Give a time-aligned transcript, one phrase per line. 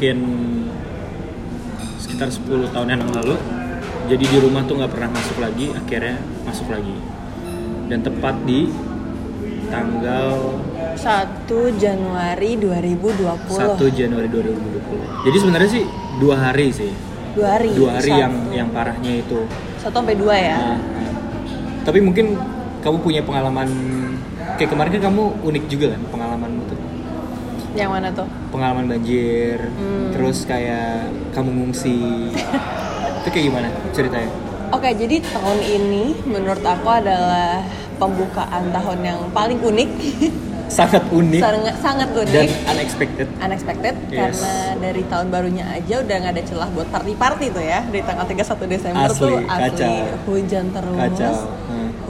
[0.00, 0.24] mungkin
[2.00, 3.36] sekitar 10 tahun yang lalu
[4.08, 6.16] jadi di rumah tuh nggak pernah masuk lagi akhirnya
[6.48, 6.96] masuk lagi.
[7.84, 8.72] Dan tepat di
[9.68, 10.56] tanggal
[10.96, 15.84] 1 Januari 2020 1 Januari 2020 jadi sebenarnya sih
[16.16, 16.92] dua hari sih.
[17.36, 17.68] Dua hari.
[17.76, 18.22] Dua hari Satu.
[18.24, 19.44] yang yang parahnya itu.
[19.76, 20.56] Satu sampai dua ya?
[20.56, 21.12] Nah, nah.
[21.84, 22.40] tapi mungkin
[22.80, 23.68] kamu punya pengalaman
[24.56, 26.59] kayak kemarin kan kamu unik juga kan pengalamanmu tuh
[27.72, 30.10] yang mana tuh pengalaman banjir Hmm.
[30.10, 31.94] terus kayak kamu ngungsi
[33.16, 34.32] itu kayak gimana ceritanya
[34.70, 37.58] Oke, jadi tahun ini menurut aku adalah
[37.96, 39.90] pembukaan tahun yang paling unik,
[40.70, 44.38] sangat unik sangat sangat dan unik, unexpected unexpected Yes.
[44.38, 47.82] karena dari tahun barunya aja udah nggak ada celah buat party-party tuh ya.
[47.82, 49.94] Dari tanggal 31 Desember Asli, tuh asli kacau.
[50.30, 50.98] hujan terus.
[51.02, 51.34] kacau.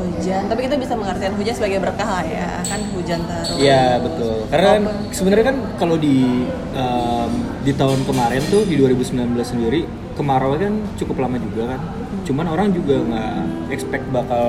[0.00, 3.48] Hujan, tapi kita bisa mengartikan hujan sebagai berkah lah ya, kan hujan terus.
[3.60, 4.36] Iya betul.
[4.48, 9.84] Karena kan sebenarnya kan kalau di em, di tahun kemarin tuh di 2019 sendiri
[10.16, 11.80] kemarau kan cukup lama juga kan.
[12.24, 13.34] Cuman orang juga nggak
[13.72, 14.48] expect bakal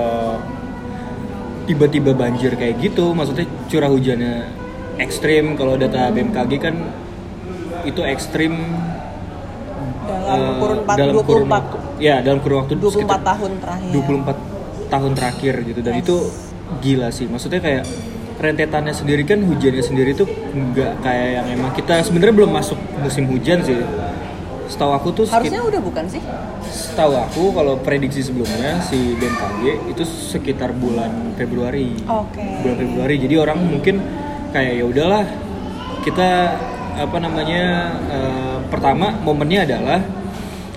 [1.67, 3.11] tiba-tiba banjir kayak gitu.
[3.11, 4.33] Maksudnya curah hujannya
[4.99, 5.55] ekstrim.
[5.59, 6.75] Kalau data BMKG kan
[7.87, 8.53] itu ekstrim
[10.05, 11.85] dalam eh, kurun 4, dalam 24 kurun.
[12.01, 13.91] Ya dalam kurun waktu 24 sekitar tahun terakhir.
[13.93, 14.50] 24
[14.91, 16.03] tahun terakhir gitu dan Yes.
[16.03, 16.15] itu
[16.77, 17.83] gila sih maksudnya kayak
[18.37, 23.25] rentetannya sendiri kan hujannya sendiri tuh nggak kayak yang emang kita sebenarnya belum masuk musim
[23.25, 23.79] hujan sih
[24.67, 26.23] setahu aku tuh sekit- Harusnya udah bukan sih?
[26.63, 32.39] setahu aku kalau prediksi sebelumnya si BMKG itu sekitar bulan Februari Oke.
[32.61, 33.99] bulan Februari jadi orang mungkin
[34.49, 35.25] kayak ya udahlah
[36.01, 36.29] kita
[36.93, 37.63] apa namanya
[38.07, 39.99] eh, pertama momennya adalah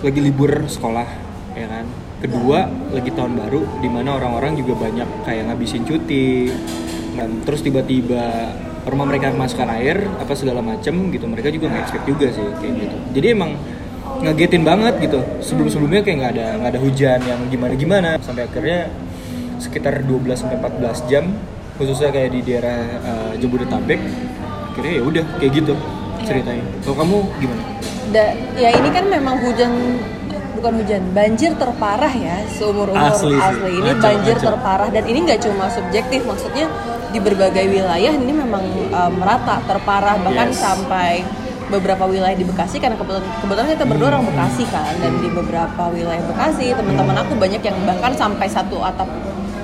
[0.00, 1.06] lagi libur sekolah
[1.54, 1.86] ya kan
[2.24, 6.48] kedua lagi tahun baru di mana orang-orang juga banyak kayak ngabisin cuti.
[7.14, 8.50] Dan terus tiba-tiba
[8.88, 11.28] rumah mereka masukkan air apa segala macem gitu.
[11.28, 12.96] Mereka juga nggak expect juga sih kayak gitu.
[13.20, 13.50] Jadi emang
[14.24, 15.20] ngagetin banget gitu.
[15.44, 18.88] Sebelum sebelumnya kayak nggak ada nggak ada hujan yang gimana gimana sampai akhirnya
[19.60, 21.24] sekitar 12 sampai 14 jam
[21.76, 24.00] khususnya kayak di daerah eh, Jabodetabek
[24.74, 25.74] akhirnya ya udah kayak gitu
[26.24, 26.64] ceritanya.
[26.82, 27.62] Kalau kamu gimana?
[28.10, 28.24] Da,
[28.56, 29.72] ya ini kan memang hujan
[30.64, 31.02] bukan hujan.
[31.12, 33.04] Banjir terparah ya seumur umur.
[33.04, 34.46] Asli asli, ini Ngaco, banjir ngaco.
[34.48, 34.88] terparah.
[34.88, 36.66] Dan ini nggak cuma subjektif maksudnya
[37.12, 40.58] di berbagai wilayah ini memang eh, merata terparah bahkan Yes.
[40.58, 41.20] sampai
[41.64, 45.82] beberapa wilayah di Bekasi karena kebetulan, kebetulan kita berdua orang Bekasi kan dan di beberapa
[45.88, 49.08] wilayah Bekasi teman-teman aku banyak yang bahkan sampai satu atap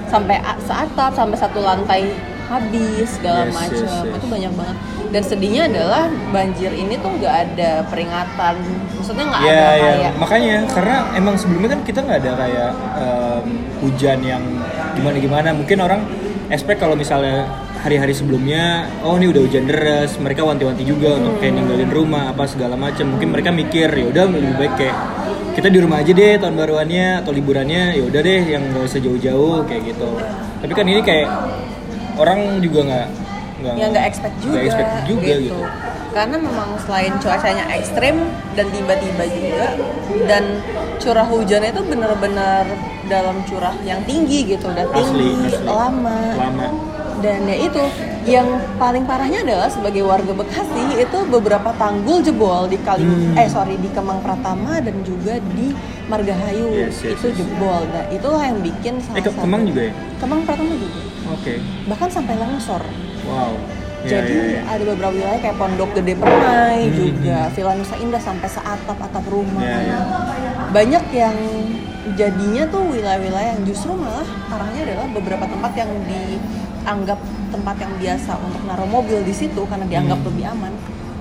[0.07, 2.13] sampai seatap sampai satu lantai
[2.45, 3.79] habis segala Yes, macam.
[3.79, 4.17] yes, yes.
[4.17, 4.77] itu banyak banget
[5.11, 8.55] dan sedihnya adalah banjir ini tuh nggak ada peringatan.
[8.99, 12.71] Maksudnya nggak ya ada ya kayak makanya karena emang sebelumnya kan kita nggak ada kayak
[12.99, 13.47] em,
[13.83, 14.43] hujan yang
[14.95, 16.01] gimana gimana mungkin orang
[16.51, 17.47] expect kalau misalnya
[17.81, 22.45] hari-hari sebelumnya oh ini udah hujan deras mereka wanti-wanti juga untuk kayak ninggalin rumah apa
[22.45, 24.97] segala macam mungkin mereka mikir ya udah lebih baik kayak
[25.51, 27.99] kita di rumah aja deh tahun baruannya atau liburannya.
[27.99, 30.09] Ya udah deh yang nggak usah jauh-jauh kayak gitu.
[30.63, 31.29] Tapi kan ini kayak
[32.17, 33.07] orang juga nggak
[33.61, 35.61] nggak ya nggak expect juga, nggak expect juga gitu,
[36.11, 38.17] karena memang selain cuacanya ekstrim
[38.53, 39.67] dan tiba-tiba juga
[40.25, 40.45] dan
[40.97, 42.65] curah hujannya itu benar-benar
[43.07, 45.55] dalam curah yang tinggi gitu udah tinggi asli.
[45.55, 46.19] asli lama.
[46.35, 46.67] Lama.
[47.21, 47.83] Dan ya itu
[48.25, 48.49] yang
[48.81, 53.37] paling parahnya adalah sebagai warga Bekasi itu beberapa tanggul jebol di kali Hmm.
[53.37, 55.77] eh sorry di Kemang Pratama dan juga di
[56.09, 56.73] Margahayu.
[56.73, 57.37] Yes, yes, itu yes.
[57.37, 57.85] jebol.
[57.87, 59.93] Nah itulah yang bikin salah eh ke satu- Kemang juga ya?
[60.17, 61.01] Kemang Pratama juga.
[61.31, 61.55] Oke.
[61.87, 62.83] Bahkan sampai longsor
[63.31, 63.55] wow
[64.01, 64.63] Ya, jadi ya, ya.
[64.67, 69.25] ada beberapa wilayah kayak Pondok Gede Permai Hmm, juga Villa Nusa Indah sampai seatap atap
[69.29, 69.99] rumah Ya, ya.
[70.73, 71.37] banyak yang
[72.11, 77.21] jadinya tuh wilayah-wilayah yang justru malah parahnya adalah beberapa tempat yang dianggap
[77.51, 80.29] tempat yang biasa untuk naruh mobil di situ karena dianggap Hmm.
[80.33, 80.73] lebih aman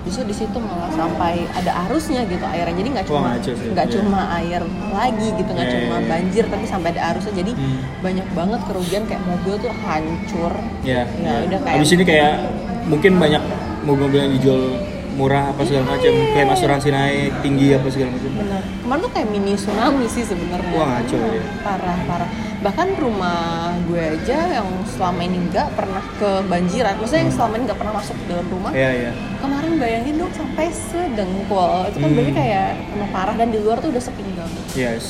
[0.09, 3.93] justru di situ malah sampai ada arusnya gitu airnya jadi nggak cuma nggak Iya.
[3.93, 6.09] cuma air lagi gitu nggak Iya, cuma iya, iya.
[6.09, 7.79] banjir tapi sampai ada arusnya jadi Hmm.
[8.01, 12.33] banyak banget kerugian kayak mobil tuh hancur Ya, Ya, udah kayak- Abis ini kayak
[12.85, 13.43] mungkin banyak
[13.79, 14.61] mobil-mobil yang dijual
[15.19, 18.31] murah apa segala macam, klaim asuransi naik tinggi apa segala macam.
[18.31, 18.63] Benar.
[18.79, 20.71] Kemarin tuh kayak mini tsunami sih sebenarnya.
[20.71, 21.43] Wah, ngaco ya.
[21.59, 22.29] Parah, parah.
[22.59, 23.39] Bahkan rumah
[23.87, 26.95] gue aja yang selama ini nggak pernah kebanjiran.
[26.99, 28.71] Maksudnya yang selama ini nggak pernah masuk ke dalam rumah.
[28.71, 29.11] Iya, iya.
[29.43, 31.91] Kemarin bayangin dong sampai sedengkul.
[31.91, 32.15] Itu kan Hmm.
[32.15, 34.51] berarti kayak emang parah dan di luar tuh udah sepinggang.
[34.75, 35.05] Yes.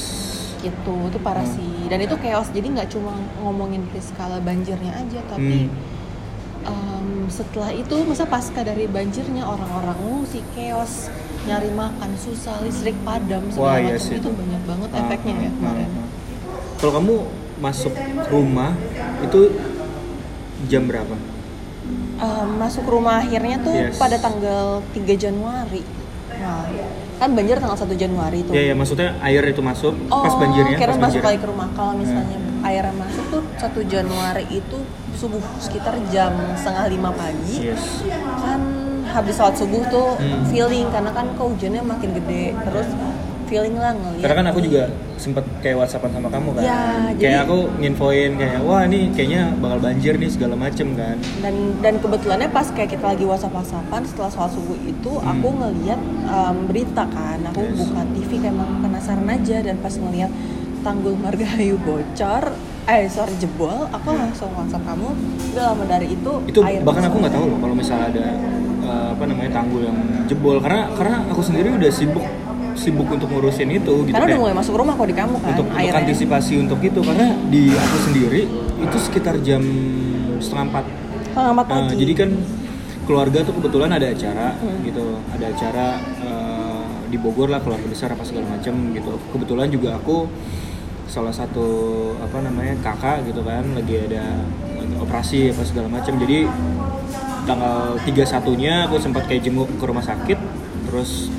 [0.59, 1.55] Gitu, itu parah Hmm.
[1.55, 1.73] sih.
[1.89, 2.50] Dan itu chaos.
[2.50, 5.97] Jadi nggak cuma ngomongin skala banjirnya aja, tapi Hmm.
[6.61, 11.07] Em, setelah itu masa pasca dari banjirnya orang-orang ngungsi chaos
[11.44, 15.41] nyari makan susah listrik padam Wah, segala iya macam itu banyak banget Ah, efeknya ya
[15.41, 16.07] ah, kemarin ah.
[16.75, 17.15] Kalau kamu
[17.57, 17.94] masuk
[18.27, 18.71] rumah
[19.19, 19.39] itu
[20.65, 21.15] jam berapa?
[22.19, 23.95] eh, masuk rumah akhirnya tuh Yes.
[23.95, 25.79] pada tanggal 3 Januari.
[26.35, 26.63] Nah,
[27.15, 28.51] kan banjir tanggal 1 Januari tuh.
[28.51, 31.67] Ya ya maksudnya air itu masuk Oh, pas banjirnya, kira pas masuk kali ke rumah.
[31.73, 34.79] Kalau misalnya airnya masuk tuh 1 Januari itu
[35.19, 37.68] subuh sekitar jam setengah lima pagi.
[37.68, 38.07] Yes.
[38.39, 38.62] Kan
[39.06, 40.48] habis sholat subuh tuh Hmm.
[40.48, 42.56] feeling karena kan kok hujannya makin gede.
[42.56, 42.88] Terus
[43.45, 44.21] feeling lah ngeliat.
[44.21, 44.83] Karena kan aku juga
[45.18, 46.62] sempet kayak whatsappan sama kamu kan.
[46.62, 46.80] Ya,
[47.10, 51.18] kayak jadi- aku nginfoin kayak wah ini kayaknya bakal banjir nih segala macem kan.
[51.42, 55.33] dan dan kebetulannya pas kayak kita lagi whatsapp whatsappan setelah sholat subuh itu Hmm.
[55.33, 56.00] aku ngeliat
[56.30, 57.75] um, berita kan aku Yes.
[57.81, 60.31] buka TV kayak emang penasaran aja dan pas ngeliat
[60.80, 62.54] tanggul Margahayu bocor
[62.89, 63.86] eh sorry jebol.
[63.88, 65.09] Aku langsung whatsapp kamu.
[65.53, 66.50] Udah lama dari itu Hmm.
[66.50, 68.25] Itu air bahkan aku nggak tahu loh kalau misalnya ada
[68.81, 70.57] eh, apa namanya tanggul yang jebol.
[70.57, 72.25] Karena karena aku sendiri udah sibuk
[72.74, 75.51] sibuk untuk ngurusin itu gitu karena udah kayak mulai masuk rumah kok di kamu kan
[75.51, 77.00] untuk, untuk antisipasi untuk itu.
[77.00, 78.41] Karena di aku sendiri
[78.80, 79.62] itu sekitar jam
[80.39, 80.86] setengah empat.
[81.30, 81.95] Setengah empat Nah, pagi.
[82.00, 82.30] jadi kan
[83.03, 84.80] keluarga tuh kebetulan ada acara Hmm.
[84.81, 85.88] gitu, ada acara
[86.24, 89.12] eh, di Bogor lah keluarga besar apa segala macam gitu.
[89.30, 90.30] Kebetulan juga aku
[91.09, 91.67] salah satu
[92.21, 94.45] apa namanya kakak gitu kan lagi ada
[95.01, 96.13] operasi apa segala macam.
[96.21, 96.45] Jadi
[97.50, 100.38] tanggal 31-nya aku sempat kayak jenguk ke rumah sakit,
[100.85, 101.33] terus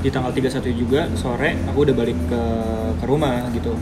[0.00, 2.42] di tanggal 31 juga sore aku udah balik ke
[3.02, 3.74] ke rumah gitu.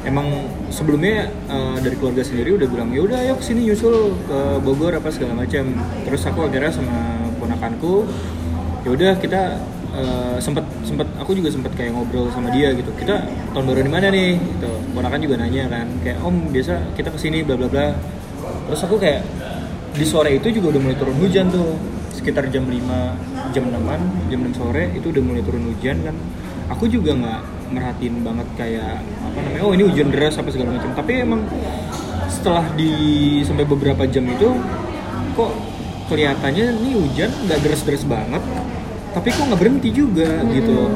[0.00, 4.38] Emang sebelumnya eh, dari keluarga sendiri udah bilang ya udah ayo ke sini nyusul ke
[4.64, 5.76] Bogor apa segala macam
[6.08, 8.08] terus aku akhirnya sama ponakanku
[8.80, 9.60] ya udah kita
[9.94, 10.64] eh, sempet
[11.18, 12.90] aku juga sempet kayak ngobrol sama dia gitu.
[12.94, 13.22] Kita
[13.54, 14.38] tahun baru di mana nih?
[14.38, 14.70] Gitu.
[14.94, 15.86] Ponakan juga nanya kan.
[16.02, 17.86] Kayak om biasa kita ke sini bla bla bla.
[18.70, 19.22] Terus aku kayak
[19.94, 21.78] di sore itu juga udah mulai turun hujan tuh.
[22.10, 26.16] Sekitar jam 5 jam 6 jam 6 sore itu udah mulai turun hujan kan.
[26.70, 27.40] Aku juga nggak
[27.70, 30.90] merhatiin banget kayak apa namanya oh ini hujan deras apa segala macam.
[30.94, 31.40] Tapi emang
[32.30, 32.92] setelah di
[33.42, 34.48] sampai beberapa jam itu
[35.34, 35.50] kok
[36.10, 38.42] kelihatannya ini hujan nggak deras-deras banget
[39.10, 40.90] tapi kok nggak berhenti juga gitu.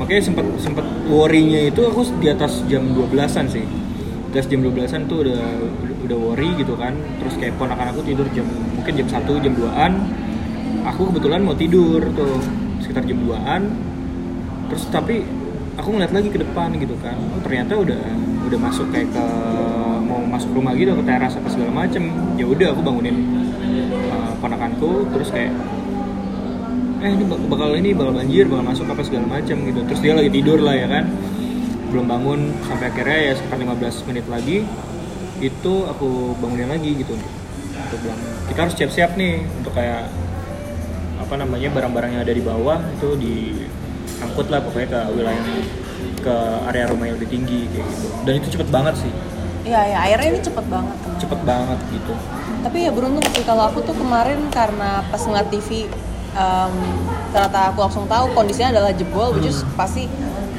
[0.00, 3.64] Makanya sempat sempat worry-nya itu aku di atas jam 12-an sih.
[4.30, 5.42] Di atas jam 12-an tuh udah
[6.08, 6.96] udah worry gitu kan.
[7.20, 9.92] Terus kayak ponakan aku tidur jam mungkin jam 1 jam 2-an
[10.84, 12.40] aku kebetulan mau tidur tuh
[12.80, 13.62] sekitar jam 2-an
[14.70, 15.20] terus tapi
[15.76, 17.18] aku ngeliat lagi ke depan gitu kan.
[17.34, 18.00] Oh, ternyata udah
[18.46, 19.24] udah masuk kayak ke
[20.06, 22.08] mau masuk rumah gitu ke teras apa segala macem.
[22.38, 23.16] Ya udah aku bangunin
[24.10, 25.52] uh, ponakanku terus kayak
[27.00, 29.80] eh ini bak- bakal ini bakal banjir bakal masuk apa segala macem gitu.
[29.88, 31.04] Terus dia lagi tidur lah ya kan.
[31.90, 34.62] Belum bangun sampai akhirnya ya sekitar 15 menit lagi
[35.40, 37.32] itu aku bangunin lagi gitu untuk
[37.72, 40.12] untuk bilang kita harus siap-siap nih untuk kayak
[41.16, 45.44] apa namanya barang-barang yang ada di bawah itu diangkut lah pokoknya ke wilayah
[46.20, 46.34] ke
[46.68, 48.06] area rumah yang lebih tinggi kayak gitu.
[48.22, 49.12] Dan itu cepet banget sih.
[49.60, 51.20] Iya ya airnya ini cepet banget kemarin.
[51.20, 52.12] cepet banget gitu.
[52.60, 55.88] Tapi ya beruntung sih kalau aku tuh kemarin karena pas ngeliat TV
[56.32, 56.72] um,
[57.30, 60.06] ternyata aku langsung tahu kondisinya adalah jebol which is pasti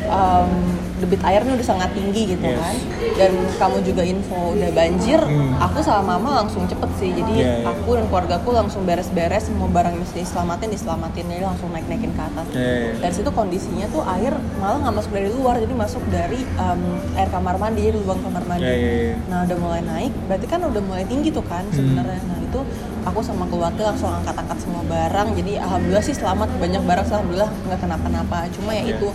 [0.07, 0.49] um,
[0.97, 2.61] debit airnya udah sangat tinggi gitu Yes.
[2.61, 2.75] kan
[3.17, 5.57] dan kamu juga info udah banjir Hmm.
[5.57, 7.65] aku sama mama langsung cepet sih jadi Iya, iya.
[7.65, 12.11] aku dan keluarga aku langsung beres-beres semua barang yang mesti diselamatin diselamatin jadi langsung naik-naikin
[12.11, 16.03] ke atas eh dari situ kondisinya tuh air malah nggak masuk dari luar jadi masuk
[16.07, 16.81] dari um,
[17.15, 20.45] air kamar mandi jadi lubang kamar mandi ya ya ya Nah udah mulai naik, berarti
[20.45, 22.19] kan udah mulai tinggi tuh kan sebenarnya.
[22.21, 22.59] Nah itu
[23.01, 25.33] aku sama keluarga langsung angkat-angkat semua barang.
[25.33, 28.37] Jadi alhamdulillah sih selamat banyak barang, alhamdulillah nggak kenapa-napa.
[28.51, 28.95] Cuma ya Iya.
[28.95, 29.07] itu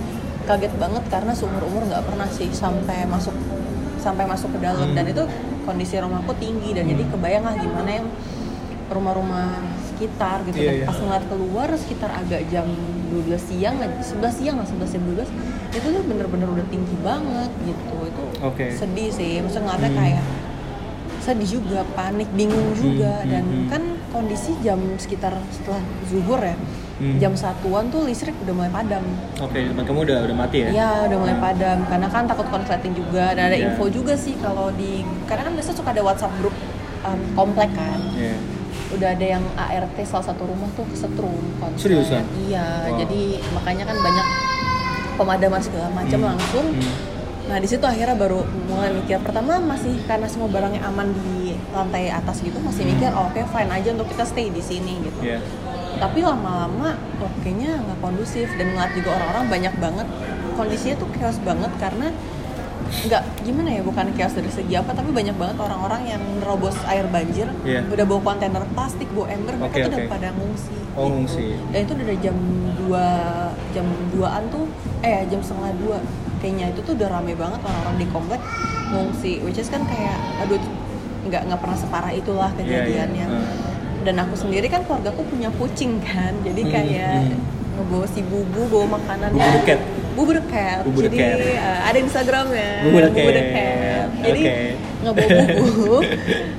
[0.43, 3.35] kaget banget karena seumur umur nggak pernah sih sampai masuk
[3.99, 4.95] sampai masuk ke dalam Hmm.
[4.95, 5.23] dan itu
[5.63, 8.07] kondisi rumahku tinggi dan jadi kebayang lah gimana yang
[8.87, 10.87] rumah-rumah sekitar gitu Iya, dan iya.
[10.87, 12.71] pas ngeliat keluar sekitar agak jam
[13.11, 15.27] 12 siang 11 siang lah 11 jam 12
[15.73, 18.67] itu tuh bener-bener udah tinggi banget gitu itu Oke.
[18.71, 19.99] sedih sih maksudnya ngeliatnya Hmm.
[19.99, 20.23] kayak
[21.27, 23.69] sedih juga panik bingung juga Hmm, dan hmm, hmm.
[23.69, 26.55] kan kondisi jam sekitar setelah zuhur ya
[26.97, 27.21] Hmm.
[27.21, 29.05] jam satuan tuh listrik udah mulai padam
[29.37, 32.95] oke tempat kamu udah udah mati ya Iya udah mulai padam karena kan takut konsleting
[32.95, 33.69] juga dan ada Iya.
[33.69, 36.57] info juga sih kalau di karena kan biasa suka ada WhatsApp grup
[37.05, 38.41] um, komplek kan Iya.
[38.97, 41.85] udah ada yang ART salah satu rumah tuh kesetrum konslet.
[41.85, 42.25] Seriusan?
[42.41, 42.97] Iya, Wow.
[42.97, 44.27] jadi makanya kan banyak
[45.17, 46.29] pemadaman segala macam Hmm.
[46.31, 46.67] langsung.
[46.71, 47.16] Hmm.
[47.47, 49.23] Nah di situ akhirnya baru mulai mikir.
[49.23, 53.71] Pertama masih karena semua barangnya aman di lantai atas gitu masih mikir oh, oke fine
[53.71, 55.21] aja untuk kita stay di sini gitu.
[55.23, 55.39] Iya.
[55.97, 60.07] Tapi lama-lama oh, kayaknya nggak kondusif dan ngeliat juga orang-orang banyak banget
[60.57, 62.09] kondisinya tuh chaos banget karena
[62.87, 67.03] nggak gimana ya bukan chaos dari segi apa tapi banyak banget orang-orang yang nerobos air
[67.11, 67.83] banjir Iya.
[67.83, 71.79] udah bawa kontainer plastik bawa ember mereka Oke, tuh udah pada ngungsi oh ngungsi dan
[71.83, 72.37] itu dari jam
[72.87, 74.65] 2 jam 2an tuh
[75.03, 75.99] eh jam setengah dua
[76.39, 78.41] kayaknya itu tuh udah rame banget orang-orang di komplek
[78.89, 80.61] ngungsi which is kan kayak aduh
[81.25, 82.67] nggak nggak pernah separah itulah Iya, iya.
[83.03, 83.47] kejadiannya Hmm.
[84.05, 87.39] dan aku sendiri kan keluargaku punya kucing kan jadi Hmm, kayak hmm.
[87.77, 89.81] ngebawa si bubu bawa makanannya Bubu cat.
[90.15, 90.33] bubu
[90.87, 91.19] Bubu jadi
[91.59, 93.53] uh, ada instagramnya Bubu the cat.
[93.53, 94.55] cat jadi Oke.
[95.03, 95.95] ngebawa bubu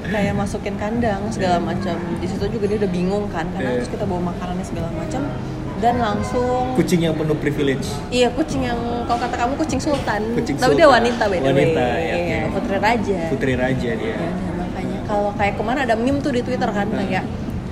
[0.05, 3.77] kayak masukin kandang segala macam di situ juga dia udah bingung kan karena Iya.
[3.79, 5.22] terus kita bawa makanannya segala macam
[5.77, 7.86] dan langsung kucing yang penuh privilege.
[8.10, 10.96] Iya kucing yang kalau kata kamu kucing sultan, Kucing tapi dia sultan.
[10.98, 11.48] wanita by the way.
[11.48, 12.53] Wanita, ya, Iya, oke.
[12.55, 13.19] putri raja.
[13.29, 14.10] putri raja dia.
[14.10, 17.25] Ya, nah, makanya kalau kayak ke mana ada meme tuh di Twitter kan kayak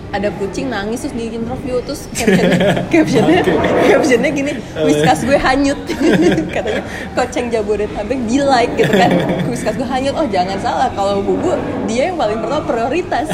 [0.06, 2.56] ada kucing nangis terus di interview terus captionnya
[2.94, 3.42] captionnya
[3.84, 5.76] captionnya gini whiskas gue hanyut.
[6.56, 9.12] Katanya koceng jabodetabek be like gitu kan.
[9.52, 10.14] Whiskas gue hanyut.
[10.14, 13.28] Oh jangan salah kalau bubu dia yang paling pertama prioritas.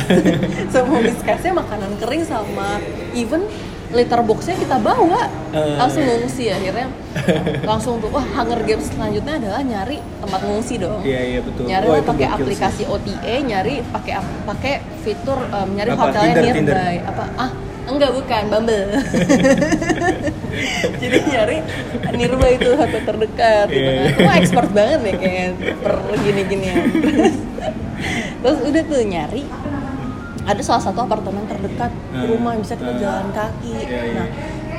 [0.72, 2.82] Semua whiskasnya makanan kering sama
[3.14, 3.46] even
[3.92, 5.76] litter boxnya kita bawa Eh.
[5.76, 6.88] langsung ngungsi akhirnya
[7.70, 11.84] langsung tuh wah Hunger Games selanjutnya adalah nyari tempat ngungsi dong iya iya betul nyari
[11.84, 12.38] itu pakai gokil sih.
[12.40, 16.02] aplikasi OTA nyari pakai pakai fitur um, nyari Apa?
[16.02, 16.78] hotelnya Tinder, nearby Tinder?
[17.06, 17.52] apa ah
[17.84, 18.86] enggak bukan Bumble
[21.02, 21.58] jadi nyari
[22.14, 24.24] nearby itu hotel terdekat gitu Iya, kan iya.
[24.24, 27.36] Wah expert banget nih kayak per gini-ginian terus,
[28.42, 29.44] terus udah tuh nyari
[30.44, 32.26] ada salah satu apartemen terdekat Hmm.
[32.28, 33.00] rumah yang bisa kita Hmm.
[33.00, 34.14] jalan kaki Iya, iya.
[34.16, 34.28] nah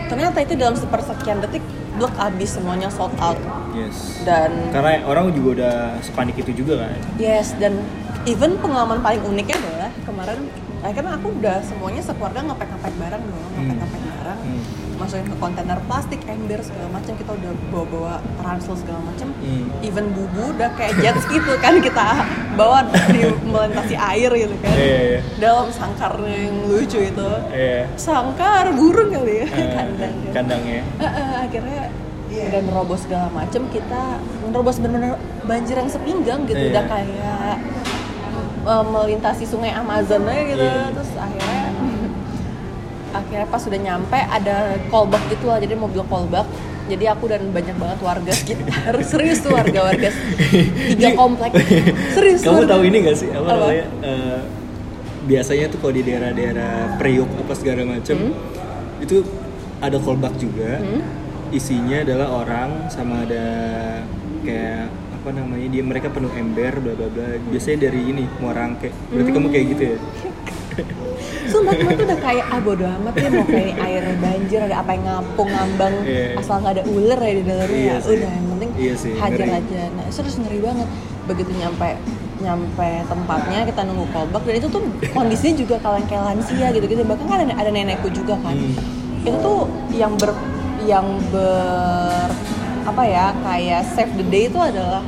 [0.07, 3.39] ternyata itu dalam sepersekian detik blok abis semuanya sold out
[3.73, 7.81] yes dan karena orang juga udah sepanik itu juga kan Yes, dan
[8.25, 10.39] even pengalaman paling uniknya adalah kemarin,
[10.81, 14.63] eh, karena aku udah semuanya sekeluarga ngepek-ngepek barang dong, ngepek-ngepek barang, Hmm.
[15.03, 19.67] Masukin ke kontainer plastik, ember segala macam, kita udah bawa-bawa ransel segala macam, Hmm.
[19.83, 22.23] even bubu udah kayak jet ski tuh kan kita
[22.55, 25.19] bawa di melintasi air gitu kan, Iya, iya.
[25.37, 30.15] dalam sangkarnya yang lucu itu, iya sangkar burung kali ya, Eh, kandang.
[30.31, 31.83] kandangnya Eh, eh, akhirnya
[32.33, 34.17] udah nerobos segala macem kita
[34.47, 36.71] nerobos bener-bener banjir yang sepinggang gitu Iya.
[36.73, 37.55] udah kayak
[38.63, 40.95] eh, melintasi sungai Amazon aja gitu Iya.
[40.95, 41.62] terus akhirnya
[43.13, 44.57] akhirnya pas sudah nyampe ada
[44.89, 46.49] callback gitu lah jadi mobil callback.
[46.83, 48.93] Jadi aku dan banyak banget warga sekitar.
[49.13, 50.11] Serius tuh warga-warga
[50.91, 51.55] tiga komplek.
[52.13, 52.73] Serius kamu warga.
[52.75, 53.29] tahu ini gak sih?
[53.31, 53.55] Apa, Apa?
[53.55, 53.87] namanya?
[54.03, 54.41] Eh,
[55.23, 58.35] biasanya tuh kalau di daerah-daerah Priuk apa segala macem Hmm?
[58.99, 59.23] itu
[59.79, 60.79] ada callback juga.
[60.79, 61.03] Hmm?
[61.53, 63.45] isinya adalah orang sama ada
[64.41, 67.29] kayak apa namanya dia mereka penuh ember bla bla bla.
[67.47, 68.89] Biasanya dari ini Muarangke.
[69.13, 69.97] Berarti kamu kayak gitu ya
[71.45, 74.91] Sumpah temen tuh udah kayak ah bodo amat ya mau kayak air banjir ada apa
[74.91, 76.25] yang ngapung ngambang Iya.
[76.37, 78.15] asal nggak ada ular ya di dalamnya Iya ya sih.
[78.15, 79.59] udah yang penting Iya sih, hajar ngeri.
[79.61, 80.89] aja nah terus ngeri banget
[81.23, 81.91] begitu nyampe
[82.39, 87.03] nyampe tempatnya kita nunggu callback dan itu tuh kondisinya juga kalian kayak lansia gitu gitu
[87.05, 88.75] bahkan kan ada, ada nenekku juga kan Hmm.
[89.23, 89.61] itu tuh
[89.93, 90.35] yang ber
[90.83, 92.27] yang ber
[92.83, 94.99] apa ya kayak save the day itu adalah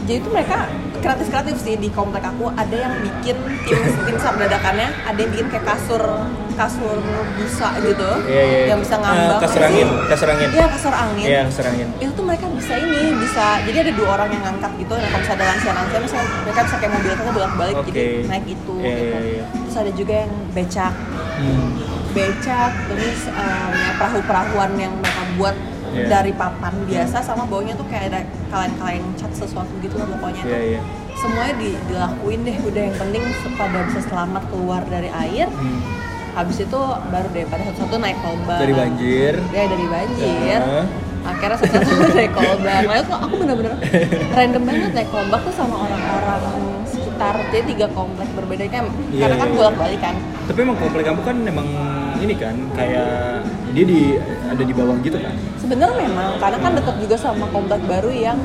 [0.00, 4.34] jadi itu mereka kreatif kreatif sih di komplek aku ada yang bikin tim tim sar
[4.34, 6.02] dadakannya ada yang bikin kayak kasur
[6.52, 6.98] kasur
[7.34, 8.60] busa gitu Iya, iya.
[8.68, 10.48] yang bisa ngambang Ah, kasur angin, kasur angin.
[10.50, 11.88] iya kasur angin Iya, kasur angin.
[11.96, 15.20] itu tuh mereka bisa ini bisa jadi ada dua orang yang ngangkat gitu nah kalau
[15.20, 18.26] misalnya ada lansia lansia misalnya mereka bisa kayak mobil kita bolak balik jadi Oke.
[18.26, 19.44] naik itu Iya, gitu iya, iya.
[19.64, 20.94] terus ada juga yang becak
[21.38, 21.70] Hmm.
[22.10, 25.54] becak terus um, ya perahu-perahuan yang mereka buat
[25.98, 26.08] Iya.
[26.08, 30.58] dari papan biasa sama bawahnya tuh kayak ada kalian-kalian cat sesuatu gitu lah pokoknya Iya,
[30.70, 30.80] iya.
[31.14, 35.80] semuanya di, dilakuin deh udah yang penting pada bisa selamat keluar dari air Hmm.
[36.34, 39.34] habis itu baru deh pada satu-satu naik kolbak Dari banjir.
[39.50, 40.82] ya dari banjir Ya.
[41.24, 43.72] akhirnya satu-satu naik kolbak nah itu aku bener-bener
[44.30, 46.42] random banget naik kolbak tuh sama orang-orang
[46.86, 49.56] sekitar jadi tiga komplek berbeda kan Iya, karena kan iya.
[49.56, 50.14] bolak-balik kan
[50.46, 51.68] Tapi emang komplek kamu kan emang
[52.18, 54.00] ini kan kayak dia di
[54.46, 55.34] ada di bawah gitu kan?
[55.56, 58.38] Sebenarnya memang karena kan dekat juga sama komplek baru yang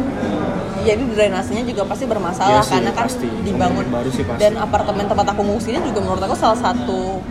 [0.81, 3.27] jadi drainasenya juga pasti bermasalah Iya sih, karena kan pasti.
[3.41, 4.41] dibangun baru sih pasti.
[4.41, 7.23] dan apartemen tempat aku ngungsinya juga menurut aku salah satu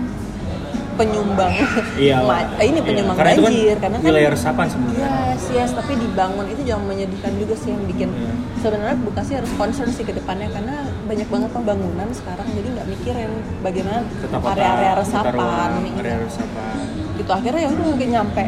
[0.93, 1.53] penyumbang
[1.97, 2.21] Iya.
[2.61, 2.83] eh, ini Iya.
[2.83, 5.09] penyumbang Karena itu kan banjir karena kan wilayah resapan sebenarnya.
[5.31, 8.33] yes yes tapi dibangun itu jangan menyedihkan juga sih yang bikin Iya.
[8.59, 13.31] sebenarnya Bekasi harus concern sih ke depannya karena banyak banget pembangunan sekarang jadi nggak mikirin
[13.59, 16.75] bagaimana area-area resapan area resapan.
[17.15, 18.45] gitu akhirnya ya udah mungkin nyampe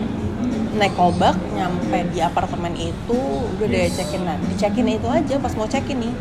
[0.75, 3.19] naik kolbak nyampe di apartemen itu
[3.55, 3.95] udah deh Yes.
[3.97, 6.15] cekin nah dicekin itu aja pas mau check in nih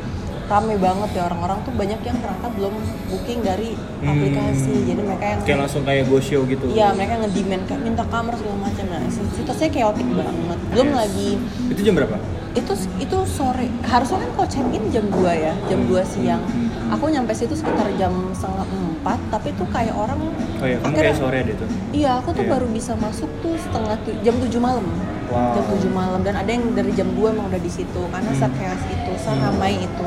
[0.43, 2.73] rame banget ya orang-orang tuh banyak yang ternyata belum
[3.07, 4.11] booking dari Hmm.
[4.11, 6.67] aplikasi jadi mereka yang Kayak langsung kayak go show gitu.
[6.67, 10.37] Iya mereka ngedemand kayak minta kamar segala macam nah situasinya chaotic banget
[10.69, 10.97] belum Yes.
[10.97, 11.29] lagi
[11.71, 12.15] Itu jam berapa?
[12.53, 16.93] Itu itu sore harusnya kan kalau check in jam 2 ya jam 2 siang Hmm.
[16.93, 20.19] aku nyampe situ sekitar jam setengah empat tapi tuh kayak orang
[20.59, 21.67] Oh iya, kamu akhirnya- kayak sore deh tuh.
[21.91, 22.51] Iya, aku tuh Iya.
[22.53, 24.85] baru bisa masuk tuh setengah tu- jam 7 malam.
[25.25, 25.57] Wow.
[25.57, 28.39] Jam 7 malam dan ada yang dari jam 2 emang udah di situ karena Hmm.
[28.39, 30.05] sechaos itu, seramai itu.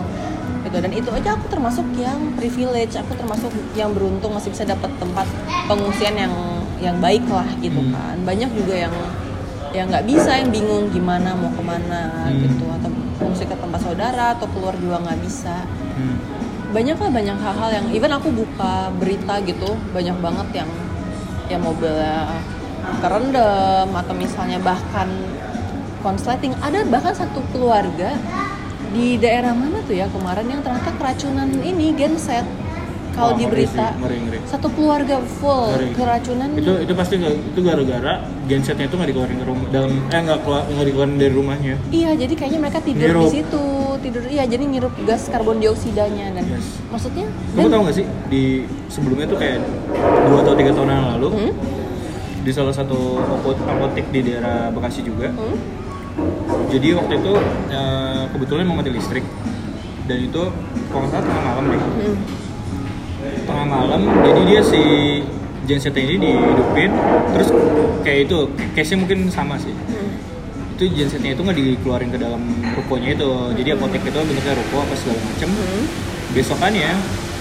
[0.63, 4.63] Itu gitu dan itu aja aku termasuk yang privilege aku termasuk yang beruntung masih bisa
[4.63, 5.27] dapat tempat
[5.65, 6.35] pengungsian yang
[6.79, 7.93] yang baik lah gitu Hmm.
[7.93, 8.95] kan banyak juga yang
[9.73, 12.39] yang nggak bisa yang bingung gimana mau ke mana Hmm.
[12.39, 16.17] gitu atau mengungsi ke tempat saudara atau keluar juga nggak bisa Hmm.
[16.69, 20.71] banyak lah banyak hal-hal yang even aku buka berita gitu banyak banget yang
[21.47, 22.27] yang mobilnya
[23.01, 25.09] kerendam atau misalnya bahkan
[26.01, 28.15] konsleting ada bahkan satu keluarga
[28.89, 32.47] di daerah mana tuh ya kemarin yang ternyata keracunan ini genset
[33.13, 33.97] kalau Wah, di berita
[34.45, 35.89] satu keluarga full Ngeri.
[35.95, 40.39] keracunan itu itu pasti itu gara-gara gensetnya itu nggak dikeluarin ke rumah dalam eh nggak
[40.41, 43.23] keluar nggak dikeluarin dari rumahnya Iya, jadi kayaknya mereka tidur Ngirup.
[43.23, 43.65] di situ,
[44.01, 46.67] tidur iya, jadi ngirup gas karbon dioksidanya dan Yes.
[46.89, 48.43] maksudnya kamu dan- tahu nggak sih di
[48.87, 49.59] sebelumnya tuh kayak
[50.25, 51.53] dua atau tiga tahun yang lalu Hmm?
[52.39, 55.59] di salah satu apot- apotek di daerah Bekasi juga Hmm?
[56.69, 57.33] jadi waktu itu
[57.69, 59.27] eh, kebetulan mau mati listrik
[60.05, 60.43] dan itu
[60.87, 62.17] kalau nggak salah tengah malam deh Hmm.
[63.43, 64.83] tengah malam jadi dia si
[65.67, 66.91] gensetnya ini dihidupin
[67.33, 67.49] terus
[68.01, 68.39] kayak itu
[68.73, 70.15] case-nya mungkin sama sih Hmm.
[70.75, 72.43] itu gensetnya itu nggak dikeluarin ke dalam
[72.75, 75.85] rukonya itu jadi apotek itu bentuknya ruko apa segala macem Hmm.
[76.31, 76.91] besokannya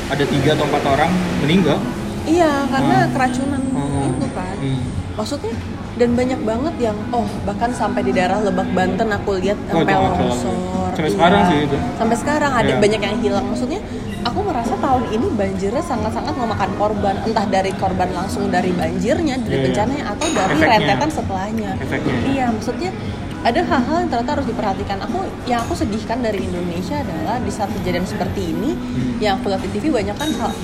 [0.05, 1.79] ada tiga atau empat orang meninggal
[2.25, 3.11] Iya, karena Hmm.
[3.13, 4.09] keracunan Hmm.
[4.09, 4.55] itu kan.
[4.57, 4.81] Hmm.
[5.13, 5.53] Maksudnya
[5.95, 10.91] dan banyak banget yang oh bahkan sampai di daerah Lebak Banten aku lihat sampai longsor.
[10.91, 11.15] Sampai Iya.
[11.15, 11.77] sekarang sih itu.
[11.95, 12.79] Sampai sekarang ada Iya.
[12.79, 13.45] banyak yang hilang.
[13.47, 13.79] Maksudnya
[14.21, 19.47] aku merasa tahun ini banjirnya sangat-sangat memakan korban, entah dari korban langsung dari banjirnya, dari
[19.49, 19.65] Iya, iya.
[19.65, 20.71] bencananya atau dari Efeknya.
[20.77, 21.69] rentetan setelahnya.
[21.79, 22.15] Efeknya.
[22.25, 22.91] Iya, maksudnya
[23.41, 24.97] ada hal-hal yang ternyata harus diperhatikan.
[25.01, 29.15] Aku yang aku sedihkan dari Indonesia adalah di saat kejadian seperti ini, Hmm.
[29.19, 30.59] yang aku lihat di TV banyak kan sal-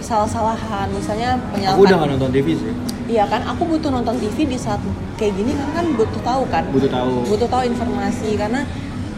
[0.00, 2.72] salah-salahan, misalnya aku penyalahan udah nggak nonton TV sih
[3.10, 4.78] Iya kan, aku butuh nonton TV di saat
[5.16, 6.62] kayak gini karena kan butuh tahu kan.
[6.70, 8.62] butuh tahu Butuh tahu informasi karena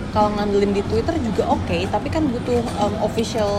[0.09, 3.52] kalau ngandelin di Twitter juga oke, tapi kan butuh um, official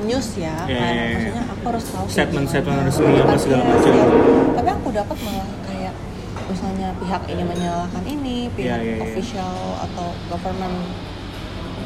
[0.00, 0.54] news ya.
[0.64, 0.86] Iya, kan?
[0.86, 1.10] iya, iya.
[1.12, 2.88] Maksudnya aku harus tahu kayak Statement-statement gimana.
[2.88, 3.90] resmi apa segala Iya, macam.
[3.90, 4.06] iya.
[4.52, 5.94] Tapi aku dapat malah kayak
[6.46, 9.02] misalnya pihak ini menyalahkan ini, pihak Iya, iya, iya.
[9.02, 10.76] official atau government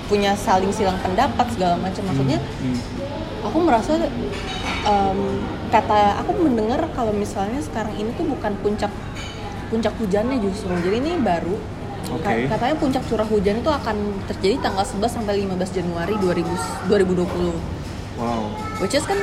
[0.04, 2.02] punya saling silang pendapat segala macam.
[2.04, 2.76] Maksudnya Hmm.
[3.44, 3.92] Aku merasa
[4.84, 5.18] em,
[5.68, 8.90] kata aku mendengar kalau misalnya sekarang ini tuh bukan puncak
[9.68, 10.72] puncak hujannya justru.
[10.80, 11.56] Jadi ini baru.
[12.20, 13.96] Ka- katanya puncak curah hujan itu akan
[14.28, 16.44] terjadi tanggal 11 sampai 15 Januari 2000,
[16.92, 17.56] 2020
[18.20, 18.44] wow.
[18.76, 19.16] Which is kan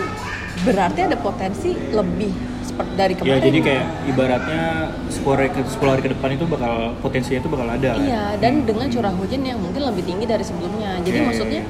[0.65, 2.33] berarti ada potensi lebih
[2.65, 3.43] seperti dari ya kemarin.
[3.45, 4.63] jadi kayak ibaratnya
[5.13, 8.01] 10 hari ke 10 hari ke depan itu bakal potensinya itu bakal ada kan?
[8.01, 10.97] Iya, dan dengan curah hujan yang mungkin lebih tinggi dari sebelumnya.
[11.05, 11.61] Jadi iya, maksudnya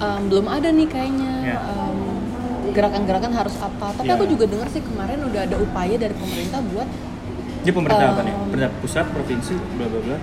[0.00, 1.58] em, belum ada nih kayaknya Iya.
[1.60, 1.98] em,
[2.70, 3.86] gerakan-gerakan harus apa.
[3.92, 4.14] Tapi Iya.
[4.14, 6.88] aku juga dengar sih kemarin udah ada upaya dari pemerintah buat
[7.60, 8.32] Jadi pemerintah apa nih?
[8.32, 10.16] Um, Pemerintah pusat, provinsi, bla bla bla.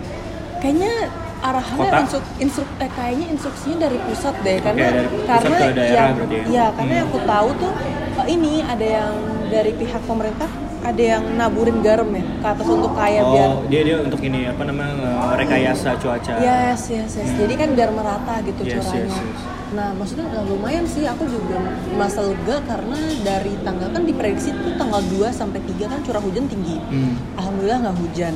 [0.58, 0.94] kayaknya
[1.40, 2.02] arahannya Kota?
[2.02, 6.18] instruk, instruk eh, kayaknya instruksinya dari pusat deh karena dari pusat karena ke daerah yang
[6.18, 6.44] ya?
[6.48, 7.06] iya karena Hmm.
[7.06, 7.72] aku tahu tuh
[8.18, 9.14] eh, ini ada yang
[9.48, 10.50] dari pihak pemerintah
[10.82, 14.40] ada yang naburin garam ya ke atas untuk kayak biar Oh, dia dia untuk ini
[14.46, 14.94] apa namanya
[15.36, 16.34] rekayasa cuaca.
[16.40, 17.30] Yes, yes, yes.
[17.36, 19.06] Jadi kan biar merata gitu Yes, curahnya.
[19.06, 19.42] yes, yes.
[19.76, 21.60] Nah, maksudnya eh, lumayan sih aku juga
[21.92, 26.48] merasa lega karena dari tanggal kan diprediksi tuh tanggal 2 sampai 3 kan curah hujan
[26.48, 26.80] tinggi.
[26.88, 27.20] Hmm.
[27.36, 28.36] Alhamdulillah nggak hujan.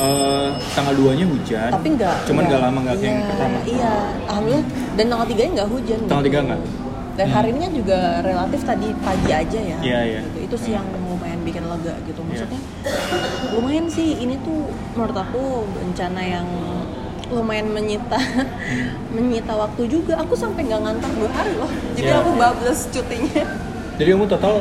[0.00, 1.68] Eh, tanggal 2-nya hujan.
[1.68, 2.16] Tapi nggak.
[2.24, 3.58] Cuman nggak lama nggak kayak yang iya, pertama.
[3.68, 3.92] Iya,
[4.32, 4.66] alhamdulillah.
[4.96, 6.00] Dan tanggal 3 nya nggak hujan.
[6.08, 6.36] Tanggal gitu.
[6.40, 6.60] 3 nggak?
[7.10, 7.36] Dan Hmm.
[7.36, 9.78] hari ini kan juga relatif tadi pagi aja ya.
[9.84, 10.20] Iya, iya.
[10.24, 10.38] Gitu.
[10.48, 12.24] Itu sih yang lumayan bikin lega gitu.
[12.24, 12.28] Iya.
[12.32, 12.60] Maksudnya
[13.52, 16.48] lumayan sih ini tuh menurut aku bencana yang
[17.30, 18.18] lumayan menyita
[19.14, 20.18] menyita waktu juga.
[20.18, 21.70] Aku sampai nggak ngantor dua hari loh.
[21.94, 22.18] Jadi Iya.
[22.18, 23.44] aku bablas cutinya.
[23.94, 24.54] Jadi kamu total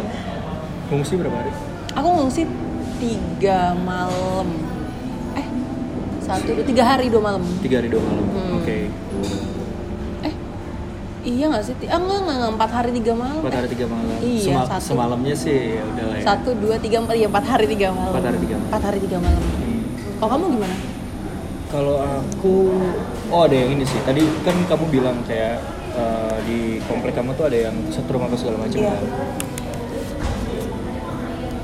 [0.85, 1.51] fungsi berapa hari?
[1.91, 2.41] Aku ngungsi
[2.97, 4.47] tiga malam.
[5.33, 5.45] Eh
[6.21, 7.43] satu dua tiga hari dua malam.
[7.59, 8.25] Tiga hari dua malam.
[8.27, 8.57] Hmm.
[8.57, 8.77] Oke.
[10.21, 10.33] Eh
[11.25, 11.73] iya nggak sih?
[11.85, 13.39] Ah enggak, enggak, empat hari tiga malam.
[13.39, 14.17] Empat hari tiga malam.
[14.19, 14.85] Iya, Sema- satu.
[14.85, 16.23] Semalamnya sih ya udah lah ya.
[16.25, 18.11] Satu, dua, tiga, empat, iya empat hari tiga malam.
[18.11, 18.67] Empat hari tiga malam.
[18.69, 19.41] Empat hari tiga malam.
[19.41, 19.81] Hmm.
[20.19, 20.75] Kalau kamu gimana?
[21.69, 22.73] Kalau aku,
[23.29, 24.01] oh ada yang ini sih.
[24.01, 25.61] Tadi kan kamu bilang kayak
[25.93, 28.89] eh, di komplek kamu tuh ada yang setrum apa segala macam Iya.
[28.89, 29.03] kan.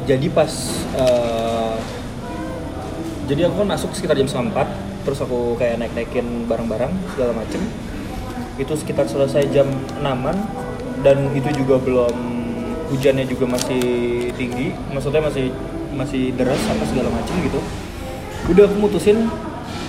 [0.06, 0.54] Jadi pas,
[0.94, 1.76] eh,
[3.26, 4.68] jadi aku kan masuk sekitar jam setengah empat,
[5.10, 7.62] terus aku kayak naik naikin barang-barang segala macem.
[8.62, 9.66] Itu sekitar selesai jam
[9.98, 10.38] enaman
[11.02, 12.14] dan itu juga belum
[12.94, 13.82] hujannya juga masih
[14.38, 15.50] tinggi, maksudnya masih
[15.98, 17.58] masih deras apa segala macem gitu
[18.46, 19.26] udah aku mutusin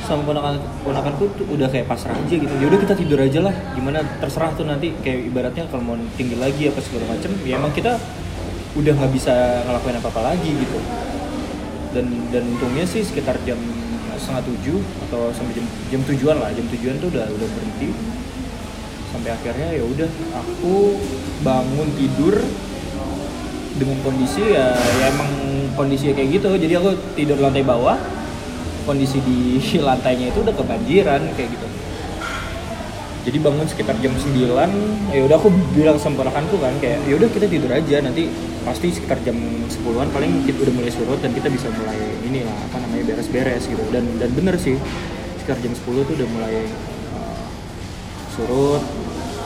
[0.06, 2.54] sama ponakan ponakanku tuh udah kayak pasrah aja gitu.
[2.62, 3.54] Ya udah kita tidur aja lah.
[3.74, 4.94] Gimana terserah tuh nanti.
[5.02, 7.98] Kayak ibaratnya kalau mau tinggi lagi apa segala macem ya emang kita
[8.78, 9.34] udah nggak bisa
[9.66, 10.78] ngelakuin apa apa lagi gitu.
[11.90, 13.58] Dan dan untungnya sih sekitar jam
[14.16, 16.54] setengah tujuh atau sampai jam jam tujuan lah.
[16.54, 17.90] Jam tujuan tuh udah udah berhenti.
[19.10, 21.02] Sampai akhirnya ya udah aku
[21.42, 22.38] bangun tidur
[23.76, 25.28] dengan kondisi ya, ya emang
[25.76, 26.48] kondisi kayak gitu.
[26.56, 27.96] Jadi aku tidur lantai bawah
[28.86, 31.66] kondisi di lantainya itu udah kebanjiran kayak gitu.
[33.26, 34.38] Jadi bangun sekitar jam 9
[35.10, 38.30] ya udah aku bilang sama ponakanku kan kayak ya udah kita tidur aja nanti
[38.62, 39.34] pasti sekitar jam
[39.66, 43.66] 10-an paling kita udah mulai surut dan kita bisa mulai ini lah apa namanya beres-beres
[43.66, 43.82] gitu.
[43.90, 44.78] Dan dan bener sih
[45.42, 46.54] sekitar jam 10 tuh udah mulai
[47.18, 47.46] uh,
[48.30, 48.82] surut.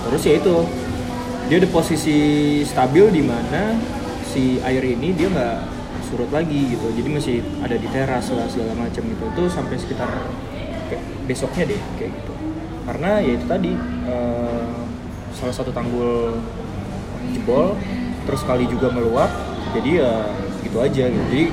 [0.04, 0.54] Terus ya itu
[1.48, 2.18] dia ada posisi
[2.68, 3.80] stabil di mana
[4.28, 5.79] si air ini dia nggak
[6.10, 6.90] surut lagi gitu.
[6.90, 9.22] Jadi masih ada di teras lah segala macam gitu.
[9.30, 10.10] Itu sampai sekitar
[11.30, 12.32] besoknya deh kayak gitu.
[12.84, 13.72] Karena ya itu tadi
[14.10, 14.82] uh,
[15.38, 16.34] salah satu tanggul
[17.30, 17.78] jebol
[18.26, 19.30] terus kali juga meluap.
[19.70, 20.26] Jadi ya
[20.66, 21.24] gitu aja gitu.
[21.30, 21.44] Jadi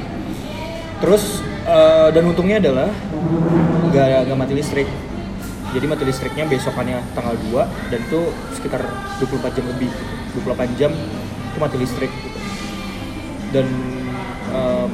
[0.98, 2.90] terus uh, dan untungnya adalah
[3.94, 4.90] nggak nggak mati listrik.
[5.68, 8.20] Jadi mati listriknya besokannya tanggal 2 dan itu
[8.56, 8.82] sekitar
[9.22, 9.92] 24 jam lebih
[10.42, 10.92] 28 jam
[11.58, 12.40] itu mati listrik gitu.
[13.52, 13.68] dan
[14.58, 14.92] um,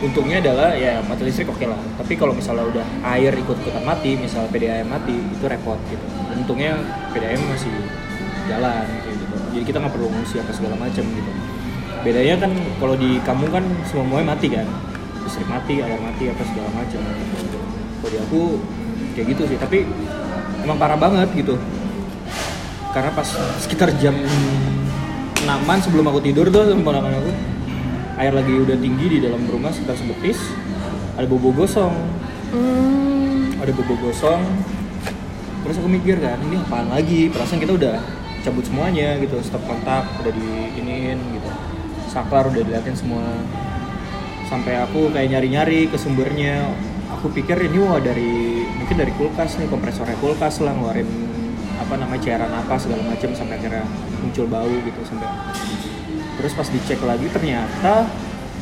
[0.00, 1.78] untungnya adalah ya mati listrik oke lah.
[2.00, 6.04] Tapi kalau misalnya udah air ikut-ikutan mati misal PDAM mati itu repot gitu.
[6.34, 6.80] Untungnya
[7.12, 7.72] PDAM masih
[8.48, 9.36] jalan gitu.
[9.54, 11.32] Jadi kita nggak perlu ngungsi apa segala macam gitu.
[12.00, 14.66] Bedanya kan kalau di kamu kan semuanya mati kan.
[15.20, 17.00] Listrik mati air mati apa segala macam
[18.00, 18.40] kalau di aku
[19.14, 19.58] kayak gitu sih.
[19.60, 19.84] Tapi
[20.64, 21.60] emang parah banget gitu.
[22.90, 23.28] Karena pas
[23.62, 24.16] sekitar jam
[25.46, 27.49] 6 sebelum aku tidur tuh sama aku
[28.20, 30.36] air lagi udah tinggi di dalam rumah sekitar sebetis
[31.16, 31.96] ada bobo gosong.
[32.52, 33.56] Hmm.
[33.56, 34.44] ada bobo gosong.
[35.64, 37.32] Terus aku mikir kan ini apaan lagi?
[37.32, 37.96] Perasaan kita udah
[38.44, 40.48] cabut semuanya gitu stop kontak udah di
[40.80, 41.50] iniin gitu.
[42.12, 43.24] Saklar udah diliatin semua.
[44.48, 46.68] Sampai aku kayak nyari-nyari ke sumbernya.
[47.16, 51.08] Aku pikir ini wah dari mungkin dari kulkas nih kompresornya kulkas lah ngeluarin
[51.80, 53.84] apa namanya cairan apa segala macam sampai akhirnya
[54.22, 55.26] muncul bau gitu sampai
[56.40, 58.08] terus pas dicek lagi ternyata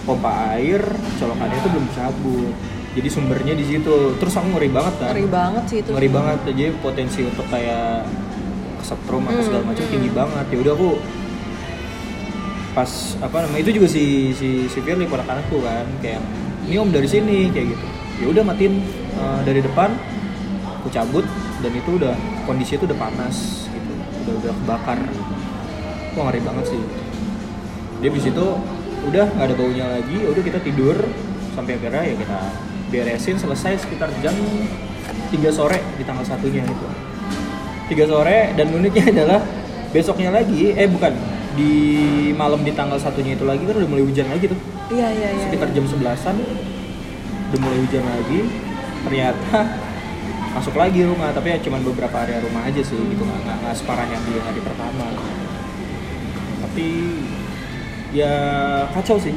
[0.03, 0.83] pompa air
[1.19, 2.55] colokannya itu belum cabut
[2.99, 4.19] jadi sumbernya di situ.
[4.19, 5.15] Terus aku ngeri banget kan?
[5.15, 5.91] Ngeri banget sih itu.
[5.95, 6.39] Ngeri banget.
[6.51, 8.09] Jadi potensi untuk kayak
[8.83, 9.93] kesetrum atau Hmm, segala macam hmm.
[9.95, 10.47] tinggi banget.
[10.51, 10.91] Ya udah aku
[12.75, 15.87] pas apa namanya itu juga si si si Firly ponakan aku kan?
[16.03, 16.23] Kayak
[16.67, 17.87] ini om dari sini kayak gitu.
[18.19, 18.83] Ya udah matiin
[19.15, 19.95] uh, dari depan
[20.83, 21.27] aku cabut
[21.63, 22.15] dan itu udah
[22.51, 23.93] kondisi itu udah panas gitu.
[24.27, 24.99] Udah udah kebakar.
[26.19, 26.83] Wah ngeri banget sih
[27.99, 28.47] dia di situ
[29.09, 30.97] udah nggak ada baunya lagi udah kita tidur
[31.55, 32.39] sampai akhirnya ya kita
[32.89, 34.35] beresin selesai sekitar jam
[35.29, 36.87] 3 sore di tanggal satunya itu
[37.91, 39.41] 3 sore dan uniknya adalah
[39.91, 41.13] besoknya lagi eh bukan
[41.59, 41.73] di
[42.39, 44.55] malam di tanggal satunya itu lagi kan udah mulai hujan lagi tuh.
[44.95, 45.43] Iya iya iya.
[45.43, 46.37] Sekitar jam 11-an
[47.51, 48.41] udah mulai hujan lagi.
[49.03, 49.59] Ternyata
[50.55, 53.27] masuk lagi rumah tapi ya cuman beberapa area rumah aja sih gitu.
[53.27, 55.07] Nggak- nggak separah yang di hari pertama.
[56.63, 56.89] Tapi
[58.11, 58.33] ya
[58.91, 59.35] kacau sih.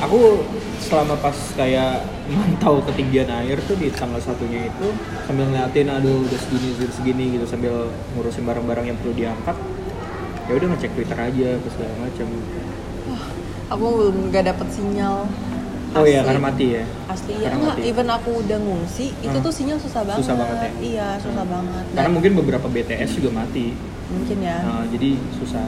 [0.00, 0.40] Aku
[0.80, 4.86] selama pas kayak mantau ketinggian air tuh di tanggal satunya itu
[5.22, 7.74] sambil ngeliatin aduh udah segini udah segini gitu sambil
[8.14, 9.56] ngurusin barang-barang yang perlu diangkat
[10.48, 12.26] ya udah ngecek twitter aja ke segala macam.
[13.70, 15.28] Aku belum nggak dapet sinyal.
[15.90, 16.26] Oh iya Asli.
[16.30, 16.84] karena mati ya?
[17.06, 17.90] Asli ya Karena enggak mati.
[17.90, 19.42] even aku udah ngungsi itu Hmm.
[19.42, 20.22] tuh sinyal susah banget.
[20.22, 20.70] Susah banget ya?
[20.80, 21.84] iya susah banget.
[21.88, 23.74] Karena Dan mungkin beberapa BTS juga mati.
[24.08, 24.58] Mungkin ya.
[24.60, 25.66] Nah, jadi susah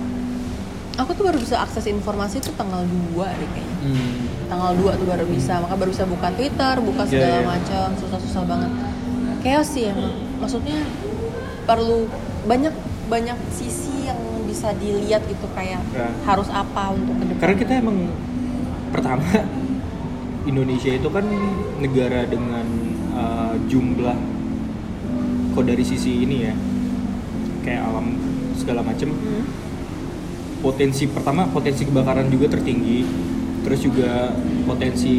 [0.93, 4.13] aku tuh baru bisa akses informasi tuh tanggal 2 deh kayaknya hmm.
[4.47, 7.47] tanggal 2 tuh baru bisa maka baru bisa buka Twitter buka Iya, segala iya.
[7.49, 8.71] macam susah-susah banget
[9.41, 10.79] chaos sih emang maksudnya
[11.63, 12.07] perlu
[12.45, 12.75] banyak
[13.07, 16.09] banyak sisi yang bisa dilihat gitu kayak Ya.
[16.25, 17.99] harus apa untuk ke depan karena kita emang
[18.91, 19.25] pertama
[20.43, 21.25] Indonesia itu kan
[21.79, 22.67] negara dengan
[23.13, 24.19] uh, jumlah
[25.53, 26.55] kok dari sisi ini ya
[27.63, 28.17] kayak alam
[28.55, 29.45] segala macem Hmm.
[30.63, 33.03] Potensi pertama potensi kebakaran juga tertinggi
[33.63, 34.31] terus juga
[34.65, 35.15] potensi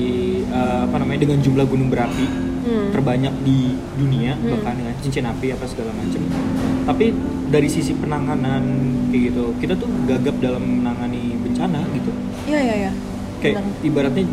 [0.47, 2.95] uh, apa namanya dengan jumlah gunung berapi Hmm.
[2.95, 4.55] terbanyak di dunia Hmm.
[4.55, 6.23] bahkan ya cincin api apa segala macam
[6.87, 7.11] tapi
[7.51, 8.63] dari sisi penanganan
[9.11, 12.07] kayak gitu kita tuh gagap dalam menangani bencana gitu
[12.47, 12.91] iya iya iya
[13.43, 13.83] kayak Benar.
[13.83, 14.23] ibaratnya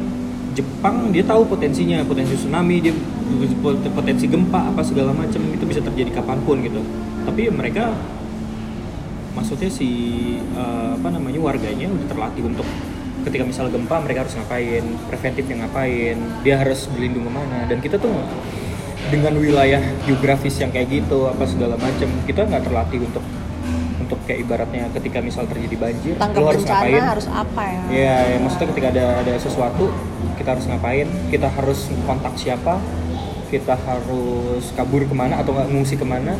[0.54, 2.94] Jepang dia tahu potensinya potensi tsunami dia
[3.90, 6.86] potensi gempa apa segala macam itu bisa terjadi kapan pun gitu
[7.26, 7.90] tapi mereka
[9.34, 9.88] maksudnya si
[10.40, 12.66] eh, apa namanya warganya udah terlatih untuk
[13.20, 17.78] ketika misal gempa mereka harus ngapain preventif yang ngapain dia harus berlindung ke mana dan
[17.84, 18.10] kita tuh
[19.12, 23.24] dengan wilayah geografis yang kayak gitu apa segala macam kita nggak terlatih untuk
[24.00, 27.82] untuk kayak ibaratnya ketika misal terjadi banjir tangkap lo harus bencana ngapain harus apa ya
[27.90, 29.84] Iya, ya, maksudnya ketika ada ada sesuatu
[30.40, 31.06] kita harus ngapain?
[31.28, 32.80] Kita harus kontak siapa?
[33.52, 36.32] Kita harus kabur ke mana atau nggak ngungsi ke mana?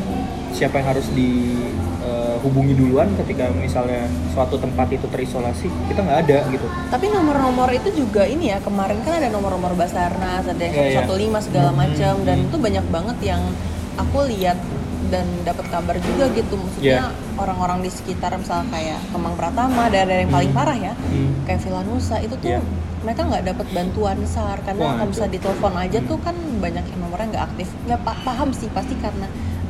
[0.53, 6.67] Siapa yang harus dihubungi duluan ketika misalnya suatu tempat itu terisolasi kita nggak ada gitu
[6.89, 11.01] Tapi nomor-nomor itu juga ini ya kemarin kan ada nomor-nomor Basarnas, ada yang Iya, iya.
[11.01, 12.47] 115 segala Hmm, macam dan hmm.
[12.47, 13.43] itu banyak banget yang
[13.97, 14.59] aku lihat
[15.07, 17.37] dan dapat kabar juga gitu maksudnya Iya.
[17.37, 20.59] orang-orang di sekitar misalnya kayak Kemang Pratama daerah yang paling Hmm.
[20.59, 21.45] parah ya Hmm.
[21.45, 22.61] kayak Villa Nusa itu tuh Iya.
[23.01, 26.07] mereka nggak dapat bantuan SAR karena kalau bisa ditelepon aja Hmm.
[26.07, 29.27] tuh kan banyak yang nomornya nggak aktif nggak pa- paham sih pasti karena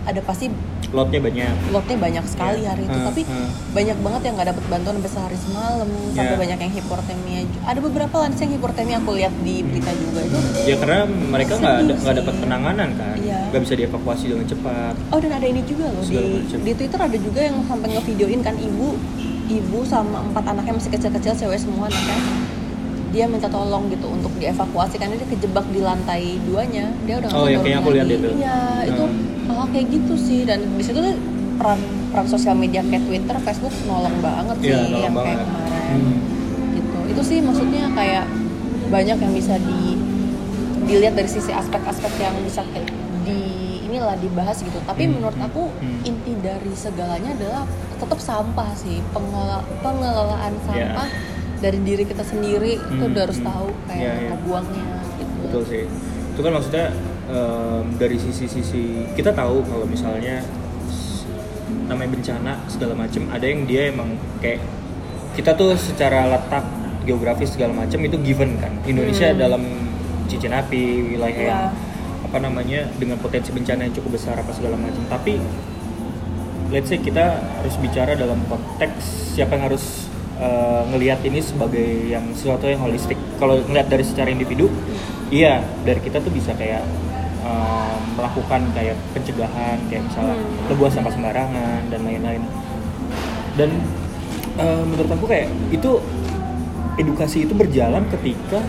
[0.06, 0.48] ada pasti
[0.90, 1.54] lotnya banyak.
[1.70, 2.74] lotnya banyak sekali Iya.
[2.74, 2.98] hari itu.
[2.98, 3.48] Hmm, tapi hmm.
[3.70, 5.88] banyak banget yang nggak dapat bantuan sampai sehari semalam.
[6.10, 6.40] Sampai Iya.
[6.42, 10.76] banyak yang hipotermia ada beberapa lansia yang hipotermia aku lihat di berita juga itu ya
[10.76, 13.14] karena mereka nggak nggak dapat penanganan kan?
[13.16, 13.38] Iya.
[13.54, 14.94] nggak bisa dievakuasi dengan cepat.
[15.14, 18.54] Oh dan ada ini juga loh di di twitter ada juga yang sampai ngevideoin kan
[18.58, 18.98] ibu
[19.50, 22.59] ibu sama empat anaknya masih kecil-kecil cewek semua anaknya
[23.10, 27.44] dia minta tolong gitu untuk dievakuasi karena dia kejebak di lantai duanya dia udah Oh,
[27.44, 28.28] ya, kayaknya aku lihat itu.
[28.34, 29.50] iya itu Hmm.
[29.52, 31.14] hal kayak gitu sih dan di situ tuh
[31.56, 35.38] peran peran sosial media kayak twitter facebook nolong banget sih Iya, nolong yang kayak banget.
[35.44, 36.16] kemarin Hmm.
[36.72, 38.24] gitu itu sih maksudnya kayak
[38.88, 39.80] banyak yang bisa di
[40.82, 42.82] dilihat dari sisi aspek-aspek yang bisa ke-
[43.20, 43.38] di
[43.84, 46.02] inilah dibahas gitu tapi Hmm, menurut aku hmm.
[46.04, 47.62] inti dari segalanya adalah
[47.96, 50.62] tetap sampah sih pengelola, pengelolaan Ya.
[50.64, 51.08] sampah
[51.60, 53.48] dari diri kita sendiri itu Hmm, udah harus hmm.
[53.48, 54.28] tahu kayak Ya, ya.
[54.32, 55.84] ngebuangnya gitu betul sih
[56.30, 56.86] itu kan maksudnya
[57.26, 60.40] em, dari sisi-sisi kita tahu kalau misalnya
[61.86, 64.62] namanya bencana segala macam ada yang dia emang kayak
[65.32, 66.64] kita tuh secara letak
[67.02, 69.38] geografis segala macam itu given kan Indonesia Hmm.
[69.38, 69.62] dalam
[70.26, 71.48] cincin api wilayah Ya.
[71.50, 71.62] yang
[72.20, 75.42] apa namanya dengan potensi bencana yang cukup besar apa segala macam tapi
[76.70, 80.06] let's say kita harus bicara dalam konteks siapa yang harus
[80.40, 83.16] uh, ngelihat ini sebagai yang sesuatu yang holistik.
[83.37, 84.66] Kalau ngelihat dari secara individu,
[85.29, 86.83] iya dari kita tuh bisa kayak
[87.40, 90.68] um, melakukan kayak pencegahan, kayak misalnya Hmm.
[90.72, 92.42] lebuang sampah sembarangan dan lain-lain.
[93.55, 93.70] Dan
[94.57, 96.00] uh, menurut aku kayak itu
[96.96, 98.61] edukasi itu berjalan ketika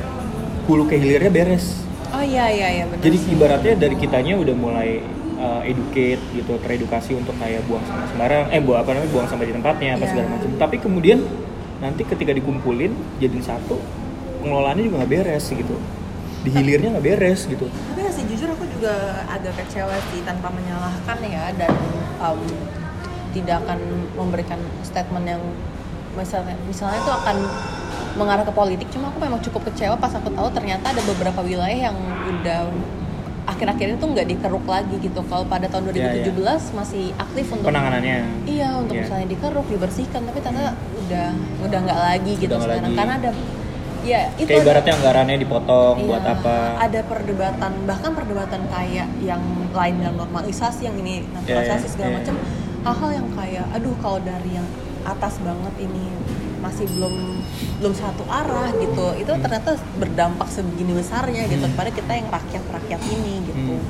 [0.65, 1.83] hulu ke hilirnya beres.
[2.11, 4.99] oh iya iya iya benar Jadi ibaratnya dari kitanya udah mulai
[5.35, 9.47] uh, educate gitu, teredukasi untuk kayak buang sampah sembarang, eh buang apa namanya buang sampah
[9.47, 10.11] di tempatnya apa Iya.
[10.11, 10.49] segala macam.
[10.59, 11.19] Tapi kemudian
[11.81, 13.81] nanti ketika dikumpulin jadiin satu,
[14.39, 15.75] pengelolaannya juga nggak beres gitu.
[16.41, 17.65] Di hilirnya nggak beres gitu.
[17.65, 18.93] tapi sih jujur aku juga
[19.27, 21.69] agak kecewa sih tanpa menyalahkan ya dan
[22.17, 22.41] um,
[23.31, 23.79] tidak akan
[24.13, 25.41] memberikan statement yang
[26.11, 27.37] misalnya misalnya itu akan
[28.19, 31.87] mengarah ke politik cuma aku memang cukup kecewa pas aku tahu ternyata ada beberapa wilayah
[31.87, 31.95] yang
[32.27, 32.67] udah
[33.47, 37.71] akhir-akhir ini tuh nggak dikeruk lagi gitu kalau pada tahun Iya, 2017 masih aktif untuk
[37.71, 38.17] Penanganannya.
[38.43, 39.01] Iya untuk Iya.
[39.07, 41.27] misalnya dikeruk, dibersihkan, tapi ternyata udah
[41.61, 42.97] udah nggak lagi gitu Udah sekarang lagi.
[42.97, 43.31] karena ada
[44.01, 46.55] ya itu Kayak ibaratnya anggarannya dipotong iya, buat apa?
[46.79, 52.09] Ada perdebatan bahkan perdebatan kayak yang lain dalam normalisasi yang ini naturalisasi Iya, iya, segala
[52.09, 52.17] iya.
[52.17, 52.35] macam
[52.81, 54.67] hal-hal yang kayak aduh kalau dari yang
[55.03, 56.05] atas banget ini
[56.59, 57.13] masih belum
[57.77, 61.73] belum satu arah gitu itu ternyata berdampak sebegini besarnya gitu Hmm.
[61.73, 63.81] kepada kita yang rakyat rakyat ini gitu Hmm.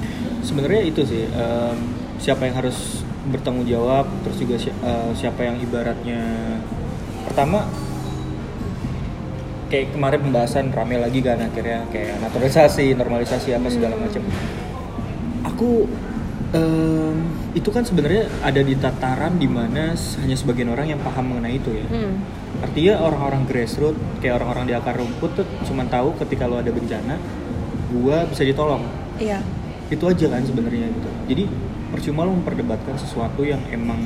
[0.41, 1.78] Sebenarnya itu sih em,
[2.17, 6.17] siapa yang harus bertanggung jawab, terus juga si- eh, siapa yang ibaratnya
[7.32, 7.63] pertama
[9.72, 14.20] kayak kemarin pembahasan rame lagi kan akhirnya kayak naturalisasi, normalisasi apa segala macam.
[15.48, 15.88] Aku
[16.52, 17.15] em,
[17.56, 21.72] itu kan sebenarnya ada di tataran di mana hanya sebagian orang yang paham mengenai itu
[21.72, 21.88] ya.
[21.88, 22.20] Hmm.
[22.60, 27.15] Artinya orang-orang grassroots kayak orang-orang di akar rumput tuh cuma tahu ketika lo ada bencana,
[27.91, 28.84] gua bisa ditolong
[29.20, 29.44] iya
[29.91, 31.44] itu aja kan sebenarnya gitu jadi
[31.91, 34.00] percuma lo memperdebatkan sesuatu yang emang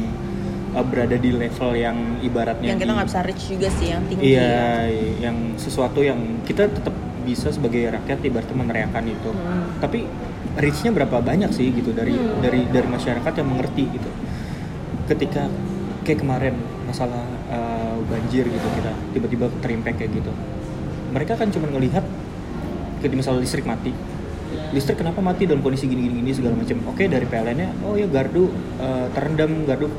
[0.76, 4.24] uh, berada di level yang ibaratnya yang kita nggak bisa reach juga sih yang tinggi.
[4.36, 4.60] Iya
[5.24, 6.94] yang sesuatu yang kita tetap
[7.26, 9.32] bisa sebagai rakyat ibaratnya meneriakan itu.
[9.34, 9.82] Hmm.
[9.82, 10.06] tapi
[10.56, 12.44] reachnya berapa banyak sih gitu dari Hmm.
[12.44, 14.10] dari dari masyarakat yang mengerti gitu?
[15.10, 15.50] Ketika
[16.06, 20.32] kayak kemarin masalah uh, banjir gitu kita tiba-tiba terimpact kayak gitu.
[21.16, 22.06] Mereka kan cuma ngelihat
[23.02, 23.92] ketika misalnya listrik mati.
[24.72, 26.78] Listrik kenapa mati dalam kondisi gini gini, gini segala macam?
[26.94, 29.90] Oke dari PLN-nya oh ya gardu uh, terendam gardu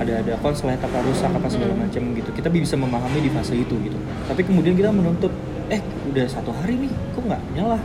[0.00, 2.30] ada ada konslet apa rusak apa segala macam gitu.
[2.34, 3.98] Kita bisa memahami di fase itu gitu.
[4.26, 5.30] Tapi kemudian kita menuntut
[5.70, 5.80] eh
[6.10, 7.78] udah satu hari nih kok nggak nyala?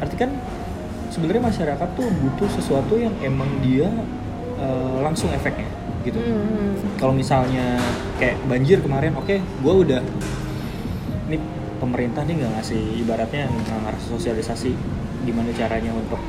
[0.00, 0.30] Arti kan
[1.12, 3.88] sebenarnya masyarakat tuh butuh sesuatu yang emang dia
[4.60, 5.68] uh, langsung efeknya
[6.06, 6.22] gitu.
[6.22, 6.78] Hmm.
[7.02, 7.82] kalau misalnya
[8.22, 9.98] kayak banjir kemarin oke gue udah
[11.26, 11.42] ini
[11.82, 14.70] pemerintah nih nggak ngasih ibaratnya nggak ngasih sosialisasi
[15.26, 16.22] gimana caranya untuk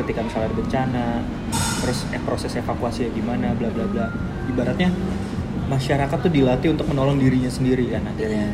[0.00, 1.06] ketika misalnya ada bencana
[1.80, 4.06] terus eh, proses evakuasi gimana bla bla bla.
[4.46, 4.92] Ibaratnya
[5.66, 8.04] masyarakat tuh dilatih untuk menolong dirinya sendiri kan.
[8.06, 8.52] Akhirnya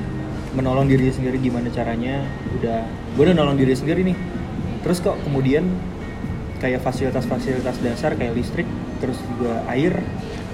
[0.56, 2.24] menolong dirinya sendiri gimana caranya
[2.56, 4.16] udah gue udah nolong diri sendiri nih.
[4.86, 5.66] Terus kok kemudian
[6.56, 8.68] kayak fasilitas-fasilitas dasar kayak listrik
[9.02, 10.00] terus juga air.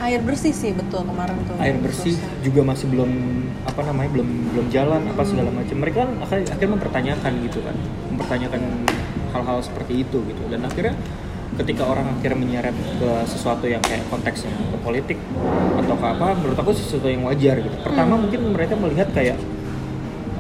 [0.02, 1.54] Air bersih sih betul kemarin tuh.
[1.62, 2.42] Air bersih Susah.
[2.42, 3.10] juga masih belum
[3.62, 7.76] apa namanya belum belum jalan apa segala macam mereka kan akhirnya, akhirnya mempertanyakan gitu kan
[8.10, 8.62] mempertanyakan
[9.30, 10.42] hal-hal seperti itu gitu.
[10.50, 10.98] Dan akhirnya
[11.52, 15.18] ketika orang akhirnya menyeret ke sesuatu yang kayak konteksnya ke politik
[15.76, 17.76] atau ke apa menurut aku sesuatu yang wajar gitu.
[17.84, 18.22] Pertama Hmm.
[18.24, 19.36] mungkin mereka melihat kayak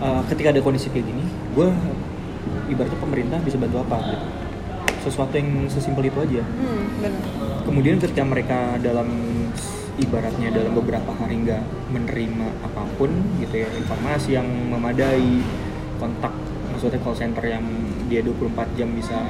[0.00, 1.68] uh, ketika ada kondisi kayak gini gue
[2.72, 4.26] ibaratnya pemerintah bisa bantu apa gitu.
[5.02, 6.42] Sesuatu yang sesimpel itu aja.
[6.46, 7.22] Hmm, bener.
[7.68, 9.08] Kemudian ketika mereka dalam
[10.00, 13.12] ibaratnya dalam beberapa hari nggak menerima apa pun
[13.44, 15.44] gitu ya informasi yang memadai
[16.00, 16.32] kontak
[16.72, 17.60] maksudnya call center yang
[18.08, 19.20] dia 24 jam bisa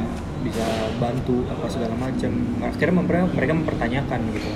[0.42, 0.66] bisa
[0.98, 2.30] bantu apa segala macam.
[2.60, 4.50] Akhirnya mereka mereka mempertanyakan gitu.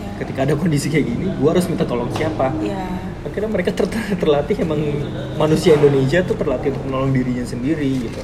[0.00, 0.08] Ya.
[0.20, 2.52] ketika ada kondisi kayak gini gua harus minta tolong siapa?
[2.60, 4.80] Ya akhirnya mereka ter- terlatih emang
[5.36, 8.20] manusia Indonesia tuh terlatih untuk menolong dirinya sendiri gitu.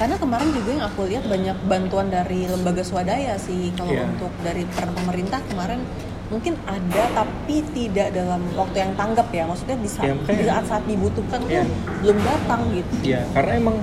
[0.00, 3.68] Karena kemarin juga yang aku lihat banyak bantuan dari lembaga swadaya sih.
[3.76, 4.08] Kalau Iya.
[4.08, 5.84] untuk dari peran pemerintah kemarin
[6.32, 9.44] mungkin ada tapi tidak dalam waktu yang tanggap ya.
[9.44, 11.68] Maksudnya di saat Ya, di saat, saat dibutuhkan Iya.
[11.68, 12.94] tuh belum datang gitu.
[13.04, 13.76] Ya, karena emang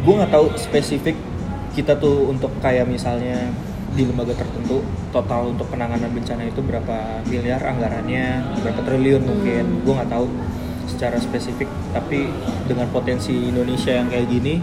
[0.00, 1.16] gue nggak tahu spesifik
[1.70, 3.50] kita tuh untuk kayak misalnya
[3.90, 9.80] di lembaga tertentu total untuk penanganan bencana itu berapa miliar anggarannya, berapa triliun mungkin, Hmm.
[9.82, 10.26] gue nggak tahu
[10.86, 11.66] secara spesifik.
[11.90, 12.30] Tapi
[12.66, 14.62] dengan potensi Indonesia yang kayak gini,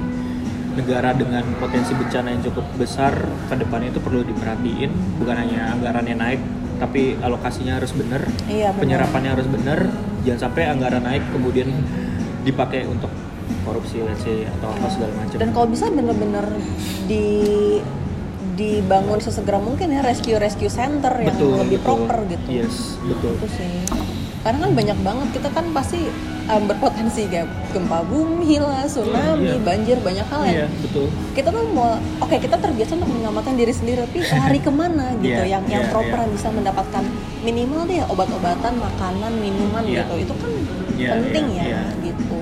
[0.80, 3.12] negara dengan potensi bencana yang cukup besar
[3.50, 6.42] ke depannya itu perlu diperhatiin, bukan hanya anggarannya naik,
[6.78, 8.80] tapi alokasinya harus bener, Iya, benar.
[8.80, 9.90] penyerapannya harus bener,
[10.24, 11.68] jangan sampai anggaran naik kemudian
[12.46, 13.10] dipakai untuk
[13.68, 15.36] korupsi let's say atau apa segala macam.
[15.36, 16.46] dan kalau bisa bener-bener
[17.06, 17.26] di
[18.56, 23.38] dibangun sesegera mungkin ya rescue rescue center yang lebih proper gitu Yes, betul.
[23.38, 23.74] itu sih
[24.38, 26.08] karena kan banyak banget kita kan pasti
[26.48, 29.60] um, berpotensi kayak gempa bumi lah tsunami Iya.
[29.60, 31.06] banjir banyak hal ya Iya, betul.
[31.36, 35.38] kita tuh mau oke kita terbiasa untuk menyelamatkan diri sendiri tapi lari ke mana gitu
[35.38, 37.04] Iya, yang yang iya, proper yang bisa mendapatkan
[37.44, 40.02] minimal deh obat-obatan makanan minuman Iya.
[40.02, 40.52] gitu itu kan
[40.98, 41.82] Iya, penting iya, ya iya.
[42.04, 42.38] gitu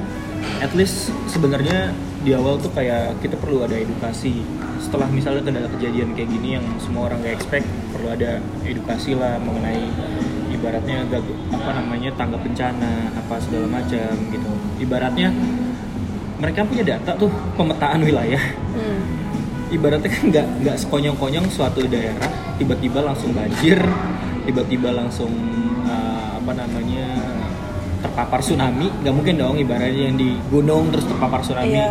[0.64, 1.92] At least sebenarnya
[2.26, 4.42] di awal tuh kayak kita perlu ada edukasi.
[4.82, 9.38] Setelah misalnya ada kejadian kayak gini yang semua orang gak expect, perlu ada edukasi lah
[9.42, 9.86] mengenai
[10.52, 14.52] ibaratnya gag- apa namanya tanggap bencana apa segala macam gitu.
[14.82, 15.30] Ibaratnya
[16.40, 18.42] mereka punya data tuh pemetaan wilayah.
[18.76, 19.02] hmm.
[19.74, 22.30] ibaratnya kan nggak nggak sekonyong-konyong suatu daerah
[22.62, 23.82] tiba-tiba langsung banjir
[24.46, 25.34] tiba-tiba langsung
[25.90, 27.25] uh, apa namanya
[28.06, 31.90] terpapar tsunami nggak mungkin dong ibaratnya yang di gunung terus terpapar tsunami Iya.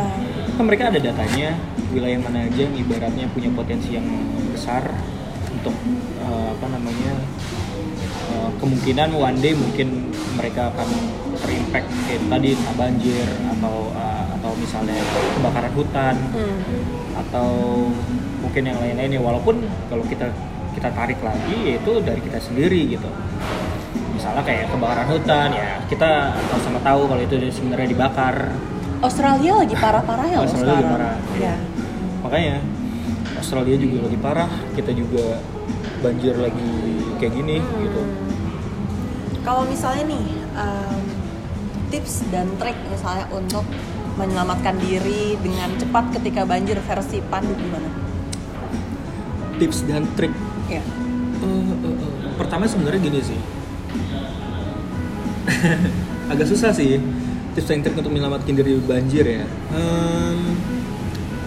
[0.54, 1.58] kan mereka ada datanya
[1.90, 4.06] wilayah mana aja yang ibaratnya punya potensi yang
[4.50, 4.86] besar
[5.50, 5.74] untuk
[6.22, 7.12] uh, apa namanya
[8.30, 10.88] uh, kemungkinan one day mungkin mereka akan
[11.38, 14.94] terimpact kayak tadi entah banjir atau uh, atau misalnya
[15.34, 16.62] kebakaran hutan Hmm.
[17.14, 17.50] atau
[18.38, 20.30] mungkin yang lain-lain ya walaupun kalau kita
[20.74, 23.06] kita tarik lagi yaitu dari kita sendiri gitu
[24.24, 26.10] misalnya kayak kebakaran hutan ya kita
[26.64, 28.56] sama tahu kalau itu sebenarnya dibakar
[29.04, 30.96] Australia lagi parah-parah ya Australia lagi sekarang.
[30.96, 31.44] parah, iya.
[31.44, 31.54] Ya.
[32.24, 32.56] makanya
[33.36, 35.24] Australia juga lagi parah kita juga
[36.00, 36.72] banjir lagi
[37.20, 37.80] kayak gini Hmm.
[37.84, 38.02] gitu
[39.44, 40.24] Kalau misalnya nih
[40.56, 41.00] um,
[41.92, 43.60] tips dan trik misalnya untuk
[44.16, 47.92] menyelamatkan diri dengan cepat ketika banjir versi Pandu gimana?
[49.54, 50.32] tips dan trik
[50.64, 50.80] Ya.
[50.80, 52.32] Eh, eh, eh.
[52.34, 53.36] pertama sebenarnya gini sih
[56.32, 57.00] agak susah sih
[57.54, 59.44] tips dan trik untuk menyelamatkan diri banjir ya.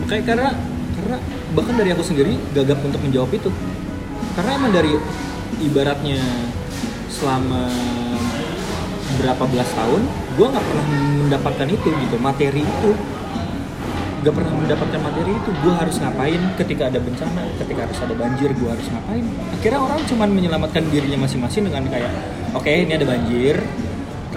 [0.08, 0.50] Kayak karena
[0.98, 1.18] karena
[1.52, 3.52] bahkan dari aku sendiri gagap untuk menjawab itu.
[4.40, 4.96] Karena emang dari
[5.60, 6.22] ibaratnya
[7.12, 7.68] selama
[9.18, 10.02] berapa belas tahun
[10.38, 10.86] gue nggak pernah
[11.28, 12.92] mendapatkan itu gitu materi itu.
[14.18, 18.50] Gak pernah mendapatkan materi itu gue harus ngapain ketika ada bencana ketika harus ada banjir
[18.50, 19.24] gue harus ngapain?
[19.56, 22.12] Akhirnya orang cuman menyelamatkan dirinya masing-masing dengan kayak
[22.52, 23.62] oke ini ada banjir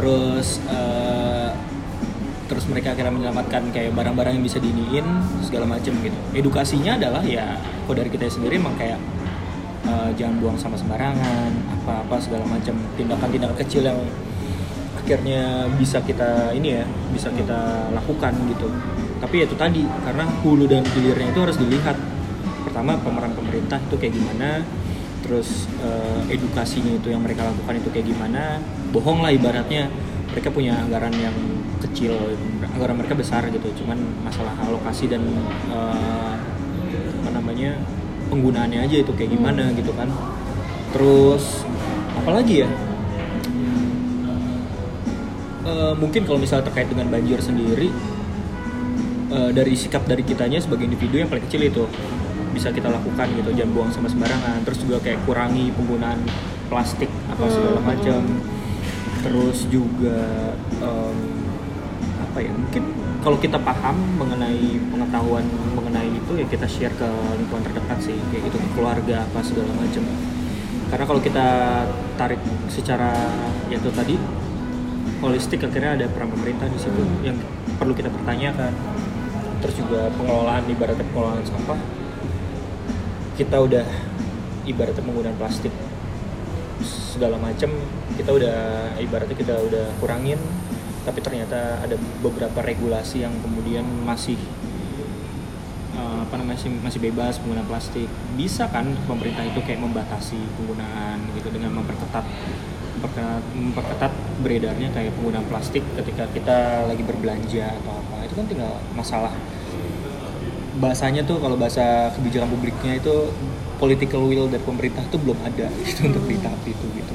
[0.01, 1.53] terus eh,
[2.49, 5.07] terus mereka akhirnya menyelamatkan kayak barang-barang yang bisa diniin
[5.45, 6.17] segala macam gitu.
[6.33, 8.97] Edukasinya adalah ya kok dari kita sendiri emang kayak
[9.85, 11.53] eh, jangan buang sama sembarangan
[11.85, 14.01] apa-apa segala macam tindakan-tindakan kecil yang
[14.97, 18.73] akhirnya bisa kita ini ya bisa kita lakukan gitu.
[19.21, 22.01] Tapi ya itu tadi karena hulu dan hilirnya itu harus dilihat.
[22.65, 24.65] Pertama pemeran pemerintah itu kayak gimana
[25.31, 28.59] terus eh, edukasinya itu yang mereka lakukan itu kayak gimana
[28.91, 29.87] bohong lah ibaratnya.
[30.35, 31.35] Mereka punya anggaran yang
[31.79, 32.19] kecil
[32.67, 35.23] anggaran mereka besar gitu cuman masalah alokasi dan
[35.71, 36.35] eh,
[37.23, 37.79] apa namanya
[38.27, 40.11] penggunaannya aja itu kayak gimana gitu kan.
[40.91, 41.63] Terus
[42.19, 42.71] apalagi ya?
[45.71, 47.95] Eh, mungkin kalau misalnya terkait dengan banjir sendiri
[49.31, 51.87] eh, dari sikap dari kitanya sebagai individu yang paling kecil itu
[52.51, 54.63] bisa kita lakukan gitu jangan buang sama sembarangan.
[54.67, 56.21] Terus juga kayak kurangi penggunaan
[56.69, 58.21] plastik apa segala Hmm, macam.
[59.21, 60.19] Terus juga
[60.81, 61.17] em,
[62.21, 62.83] apa ya mungkin
[63.21, 65.45] kalau kita paham mengenai pengetahuan
[65.77, 67.05] mengenai itu ya kita share ke
[67.37, 70.05] lingkungan terdekat sih kayak gitu ke keluarga apa segala macam.
[70.91, 71.47] Karena kalau kita
[72.17, 73.13] tarik secara
[73.69, 74.17] ya itu tadi
[75.21, 77.21] holistik akhirnya ada peran pemerintah di situ Hmm.
[77.21, 77.37] yang
[77.77, 78.73] perlu kita pertanyakan.
[79.61, 81.77] Terus juga pengelolaan ibaratnya pengelolaan sampah
[83.41, 83.89] kita udah
[84.69, 85.73] ibaratnya penggunaan plastik
[86.85, 87.73] segala macam
[88.21, 88.57] kita udah
[89.01, 90.37] ibaratnya kita udah kurangin
[91.09, 94.37] tapi ternyata ada beberapa regulasi yang kemudian masih
[95.97, 98.09] eh, apa namanya masih, masih bebas penggunaan plastik.
[98.37, 102.25] Bisa kan pemerintah itu kayak membatasi penggunaan gitu dengan memperketat
[103.01, 104.13] memperketat, memperketat
[104.45, 108.29] beredarnya kayak penggunaan plastik ketika kita lagi berbelanja atau apa.
[108.29, 109.33] Itu kan tinggal masalah
[110.81, 113.29] bahasanya tuh kalau bahasa kebijakan publiknya itu
[113.77, 117.15] political will dari pemerintah tuh belum ada gitu untuk di tahap itu gitu.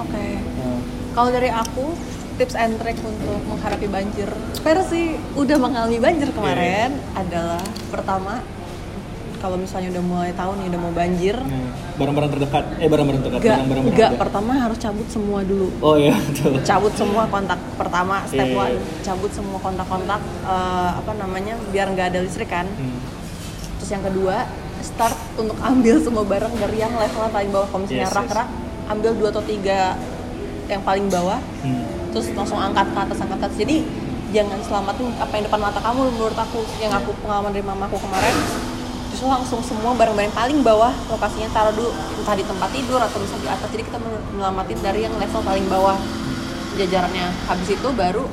[0.00, 0.24] oke.
[0.58, 0.80] Nah,
[1.12, 1.92] kalau dari aku
[2.34, 4.26] tips and trick untuk menghadapi banjir
[4.64, 7.62] versi udah mengalami banjir kemarin adalah
[7.94, 8.42] pertama
[9.44, 13.44] kalau misalnya udah mulai tahu nih udah mau banjir nah, barang-barang terdekat, eh barang-barang terdekat,
[13.44, 14.16] gak, barang-barang gak berharga.
[14.16, 16.56] pertama harus cabut semua dulu Oh iya betul.
[16.64, 18.82] cabut semua kontak pertama step Iya, iya, one iya.
[19.04, 22.96] cabut semua kontak-kontak eh, apa namanya biar nggak ada listrik kan Hmm.
[23.76, 24.48] terus yang kedua
[24.80, 28.16] start untuk ambil semua barang dari yang level paling bawah kalau misalnya Yes, yes.
[28.16, 28.48] rak-rak
[28.86, 29.80] ambil dua atau tiga
[30.66, 31.84] yang paling bawah Hmm.
[32.10, 33.76] terus langsung angkat ke atas angkat ke atas jadi
[34.32, 38.34] jangan selamatin apa yang depan mata kamu menurut aku yang aku pengalaman dari mamaku kemarin
[39.14, 41.94] justru langsung semua barang-barang paling bawah lokasinya taruh dulu.
[42.18, 43.68] Entah di tempat tidur atau misalnya di atas.
[43.70, 45.94] Jadi kita menyelamatin dari yang level paling bawah
[46.74, 47.30] jajarannya.
[47.46, 48.26] Habis itu baru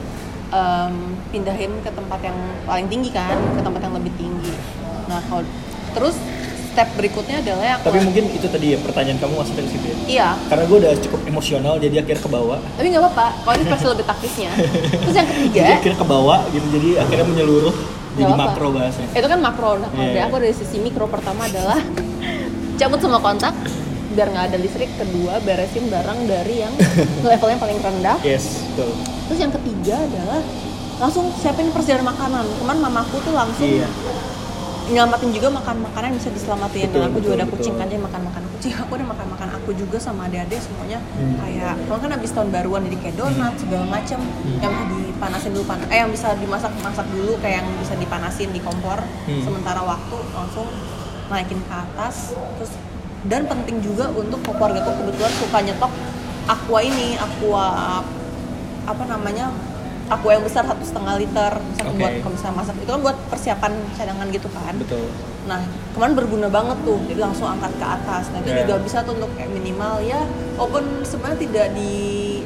[0.49, 0.93] em,
[1.29, 4.53] pindahin ke tempat yang paling tinggi kan ke tempat yang lebih tinggi.
[5.05, 5.45] Nah kalau
[5.93, 6.17] terus
[6.73, 9.97] step berikutnya adalah yang Tapi mungkin itu tadi ya pertanyaan kamu maksudnya ke situ ya.
[10.09, 10.29] iya.
[10.49, 12.57] Karena gue udah cukup emosional jadi akhirnya ke bawah.
[12.73, 14.51] tapi nggak apa-apa kalau ini versi lebih taktisnya.
[15.05, 16.65] Terus yang ketiga Jadi akhirnya ke bawah gitu.
[16.73, 18.43] Jadi akhirnya menyeluruh jadi apa-apa.
[18.49, 19.09] makro bahasanya.
[19.14, 20.28] itu kan makro nah kalau Iya, dari iya.
[20.28, 21.80] aku dari sisi mikro pertama adalah
[22.80, 23.53] cabut semua kontak
[24.12, 26.74] biar nggak ada listrik kedua beresin barang dari yang
[27.24, 28.91] levelnya paling rendah Yes, betul.
[29.26, 30.41] terus yang ketiga adalah
[30.97, 33.88] langsung siapin persediaan makanan kemarin mamaku tuh langsung Iya.
[34.88, 37.88] nyelamatin juga makan makanan yang bisa diselamatin Betul, dan aku juga betul, ada kucing kan
[37.88, 41.34] jadi makan makan kucing aku ada makan makan aku juga sama adik-adik semuanya Hmm.
[41.34, 44.62] kayak kalau kan habis tahun baruan jadi kayak donat segala macam Hmm.
[44.62, 48.62] yang dipanasin dulu pan eh yang bisa dimasak masak dulu kayak yang bisa dipanasin di
[48.62, 49.41] kompor Hmm.
[49.41, 50.70] sementara waktu langsung
[51.34, 52.78] naikin ke atas terus
[53.26, 55.91] dan penting juga untuk keluarga aku kebetulan suka nyetok
[56.45, 57.66] aqua ini aqua
[58.86, 59.49] apa namanya
[60.12, 61.97] aqua yang besar satu setengah liter misalnya Oke.
[61.97, 65.07] buat kalau misalnya masak itu kan buat persiapan cadangan gitu kan Betul.
[65.41, 65.57] Nah,
[65.97, 68.30] kemarin berguna banget tuh, jadi langsung angkat ke atas.
[68.30, 68.62] Nah, itu Ya.
[68.62, 70.22] juga bisa tuh untuk kayak minimal ya,
[70.53, 71.91] walaupun sebenarnya tidak di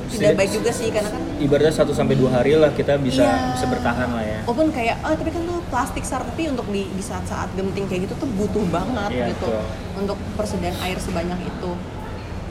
[0.07, 3.51] tidak baik juga sih karena kan Ibaratnya 1 sampai 2 hari lah kita bisa Iya.
[3.51, 4.39] bisa bertahan lah ya.
[4.47, 8.07] walaupun kayak oh tapi kan tuh plastik sar tapi untuk di di saat-saat genting kayak
[8.07, 9.63] gitu tuh butuh banget Iya, gitu betul.
[9.99, 11.71] untuk persediaan air sebanyak itu.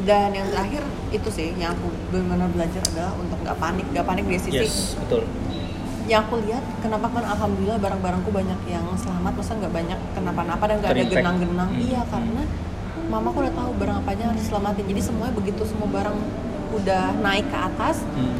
[0.04, 4.24] Dan yang terakhir itu sih yang aku benar-benar belajar adalah untuk nggak panik, nggak panik
[4.24, 5.24] dari sisi Yes, betul.
[6.04, 10.76] yang aku lihat kenapa kan alhamdulillah barang-barangku banyak yang selamat masa nggak banyak kenapa-napa dan
[10.78, 11.80] nggak ada genang-genang Hmm.
[11.80, 12.42] iya karena
[13.06, 16.16] mamaku udah tahu barang apa aja harus diselamatin jadi semuanya begitu semua barang
[16.74, 18.36] udah naik ke atas Hmm.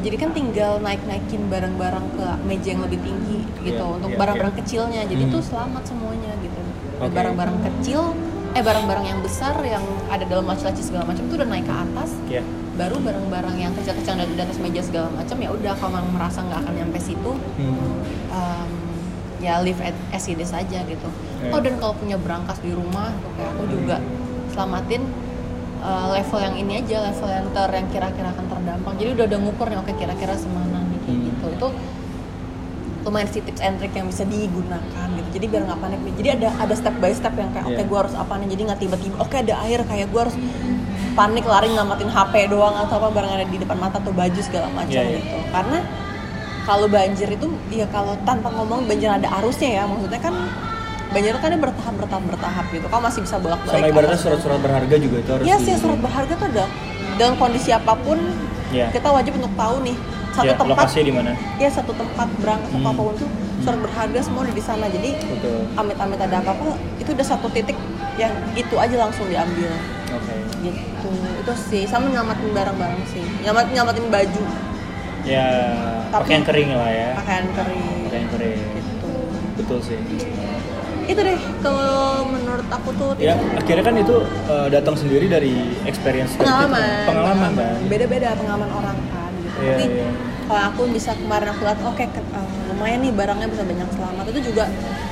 [0.00, 4.52] jadi kan tinggal naik-naikin barang-barang ke meja yang lebih tinggi gitu Iya, untuk iya, barang-barang
[4.52, 4.60] iya.
[4.60, 5.32] kecilnya jadi Hmm.
[5.32, 6.60] tuh selamat semuanya gitu
[7.00, 8.12] barang-barang kecil
[8.52, 12.10] eh barang-barang yang besar yang ada dalam laci-laci segala macam itu udah naik ke atas
[12.28, 12.44] Ya.
[12.72, 16.60] baru barang-barang yang kecil-kecil di atas meja segala macam ya udah kalau memang merasa nggak
[16.60, 17.96] akan nyampe situ Hmm.
[18.28, 18.70] um,
[19.40, 21.08] ya live at as it is aja gitu.
[21.42, 21.50] Ya.
[21.50, 23.98] Oh dan kalau punya berangkas di rumah, kayak aku juga
[24.54, 25.02] selamatin
[25.82, 28.94] uh, level yang ini aja, level yang ter yang kira-kira akan terdampang.
[28.94, 31.26] Jadi udah ada ngukur nih, oke kira-kira semana nih kayak Hmm.
[31.26, 31.46] gitu.
[31.58, 31.66] Itu
[33.02, 34.80] lumayan sih tips and trick yang bisa digunakan
[35.10, 35.28] gitu.
[35.32, 35.98] Jadi biar nggak panik.
[36.14, 37.84] Jadi ada ada step by step yang kayak oke Iya.
[37.84, 38.48] gue harus apa nih.
[38.48, 40.36] Jadi nggak tiba-tiba oke ada air kayak gue harus
[41.12, 44.70] panik lari ngamatin HP doang atau apa barang ada di depan mata atau baju segala
[44.70, 45.18] macam Iya, iya.
[45.18, 45.36] gitu.
[45.50, 45.78] Karena
[46.62, 50.34] kalau banjir itu ya kalau tanpa ngomong banjir ada arusnya ya maksudnya kan
[51.10, 54.96] banjir kan bertahap bertahap bertahap gitu kamu masih bisa bolak balik Sama ibaratnya surat-surat berharga
[54.96, 56.64] juga itu harus ya di- surat berharga tuh ada
[57.14, 58.16] dalam kondisi apa pun
[58.72, 58.88] Ya.
[58.88, 59.92] kita wajib untuk tahu nih
[60.32, 61.30] satu ya, tempat lokasi di mana?
[61.56, 62.88] ya satu tempat berangkat Hmm.
[62.88, 63.28] apa pun tuh
[63.60, 64.84] surat berharga semua udah di sana.
[64.86, 65.10] Jadi
[65.72, 67.76] amit-amit ada apa-apa itu udah satu titik
[68.14, 69.70] yang itu aja langsung diambil.
[70.10, 70.34] Oke.
[70.60, 71.10] gitu.
[71.38, 73.22] Itu sih sama nyelamatin barang-barang sih.
[73.40, 74.42] Nyamat nyelamatin baju.
[75.22, 75.46] Ya,
[76.10, 77.08] Tapi- pakaian kering lah ya.
[77.14, 77.84] pakaian kering.
[78.04, 78.60] Pakaian kering.
[78.74, 79.10] gitu.
[79.54, 79.98] Betul sih.
[81.02, 85.50] itu deh kalau menurut aku tuh ya akhirnya kan itu uh, datang sendiri dari
[85.82, 87.04] experience pengalaman.
[87.04, 87.74] pengalaman kan?
[87.84, 88.96] Beda-beda pengalaman orang
[89.64, 90.04] kan gitu Iya, tapi
[90.48, 94.24] kalau aku bisa kemarin aku lihat oke ke- eh, lumayan nih barangnya bisa banyak selamat
[94.28, 94.64] itu juga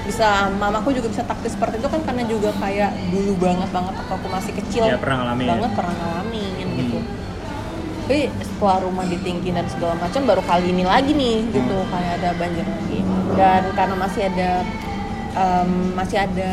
[0.02, 4.12] bisa mamaku juga bisa taktis seperti itu kan karena juga kayak dulu banget banget waktu
[4.12, 5.46] aku masih kecil Ya, pernah ngalamin.
[5.48, 7.08] banget pernah ngalamin gitu Hmm.
[8.02, 11.88] tapi setelah rumah ditinggi dan segala macam baru kali ini lagi nih gitu Hmm.
[11.88, 13.00] kayak ada banjir lagi
[13.32, 14.50] dan karena masih ada
[15.32, 16.50] em, masih ada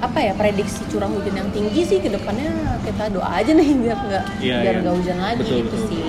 [0.00, 2.50] apa ya prediksi curah hujan yang tinggi sih ke depannya
[2.82, 4.80] kita doa aja nih biar nggak Iya, biar iya.
[4.82, 5.86] nggak hujan lagi Betul, gitu betul.
[5.88, 6.04] sih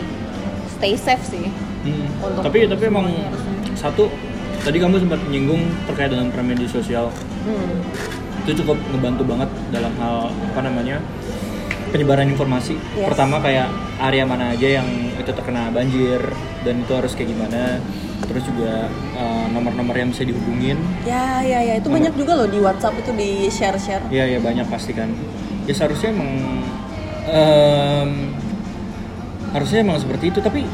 [0.83, 1.47] stay safe sih
[1.83, 2.07] Hmm.
[2.19, 3.75] Untuk tapi tapi emang harusnya.
[3.75, 4.07] satu
[4.61, 7.11] tadi kamu sempat menyinggung terkait dengan media sosial
[7.43, 7.75] hmm.
[8.43, 11.03] itu cukup ngebantu banget dalam hal apa namanya
[11.89, 13.03] penyebaran informasi Yes.
[13.05, 13.67] pertama kayak
[13.99, 16.23] area mana aja yang itu terkena banjir
[16.63, 17.83] dan itu harus kayak gimana
[18.23, 22.47] terus juga eh, nomor-nomor yang bisa dihubungin ya ya ya itu Nomor- banyak juga loh
[22.47, 25.11] di WhatsApp itu di share share ya ya banyak pasti kan
[25.63, 26.31] ya seharusnya emang
[27.25, 28.09] em,
[29.53, 30.65] harusnya emang seperti itu tapi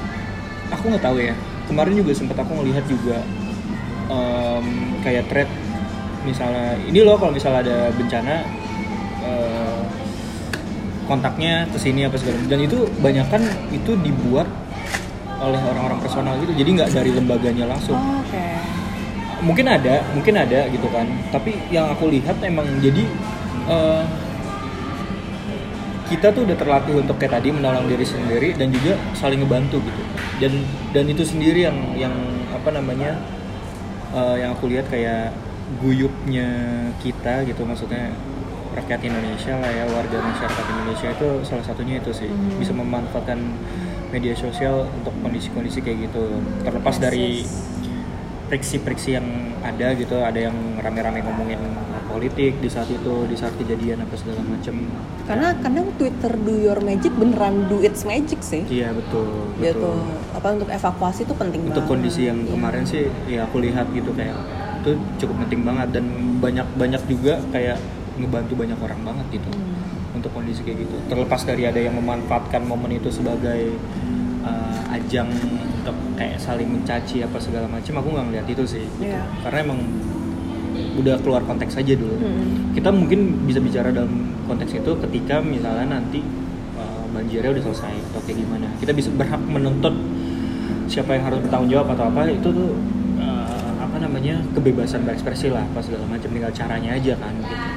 [0.71, 1.35] aku nggak tahu ya.
[1.67, 3.21] Kemarin juga sempat aku ngelihat juga
[4.09, 4.65] em,
[5.05, 5.49] kayak thread
[6.25, 8.43] misalnya ini loh kalau misalnya ada bencana
[9.23, 9.81] eh,
[11.07, 13.41] kontaknya ke sini apa segala dan itu banyak kan
[13.73, 14.45] itu dibuat
[15.39, 17.95] oleh orang-orang personal gitu jadi nggak dari lembaganya langsung.
[17.95, 18.43] Oh, oke.
[19.39, 21.07] Mungkin ada mungkin ada gitu kan.
[21.31, 23.07] Tapi yang aku lihat emang jadi
[23.71, 24.03] eh,
[26.09, 30.01] kita tuh udah terlatih untuk kayak tadi menolong diri sendiri dan juga saling ngebantu gitu
[30.41, 30.53] dan
[30.91, 32.13] dan itu sendiri yang yang
[32.49, 33.13] apa namanya
[34.11, 35.29] eh, yang aku lihat kayak
[35.79, 36.49] guyupnya
[36.97, 38.09] kita gitu maksudnya
[38.73, 42.57] rakyat Indonesia lah ya warga masyarakat Indonesia itu salah satunya itu sih Hmm.
[42.57, 43.37] bisa memanfaatkan
[44.09, 47.53] media sosial untuk kondisi-kondisi kayak gitu terlepas Yes, dari yes.
[48.49, 49.27] friksi-friksi yang
[49.61, 51.61] ada gitu ada yang rame-rame ngomongin
[52.09, 54.89] politik di saat itu di saat kejadian apa segala macem
[55.23, 59.97] karena kadang Twitter do your magic beneran do its magic sih iya betul gitu betul
[60.31, 62.51] apa untuk evakuasi itu penting untuk banget kondisi yang Iya.
[62.51, 64.35] kemarin sih ya aku lihat gitu kayak
[64.79, 66.05] itu cukup penting banget dan
[66.39, 67.77] banyak banyak juga kayak
[68.15, 70.17] ngebantu banyak orang banget gitu Hmm.
[70.17, 73.71] untuk kondisi kayak gitu terlepas dari ada yang memanfaatkan momen itu sebagai
[74.41, 75.29] uh, ajang
[75.75, 79.05] untuk kayak saling mencaci apa segala macam aku nggak ngeliat itu sih gitu.
[79.05, 79.23] Iya.
[79.41, 79.79] karena emang
[80.99, 82.15] udah keluar konteks aja dulu.
[82.19, 82.75] Hmm.
[82.75, 86.23] kita mungkin bisa bicara dalam konteks itu ketika misalnya nanti
[86.77, 88.67] uh, banjirnya udah selesai atau kayak gimana.
[88.79, 89.95] Kita bisa berhak menuntut
[90.89, 92.71] siapa yang harus bertanggung jawab atau apa itu tuh
[93.21, 97.67] uh, apa namanya kebebasan berekspresi lah apa segala macam tinggal caranya aja kan gitu.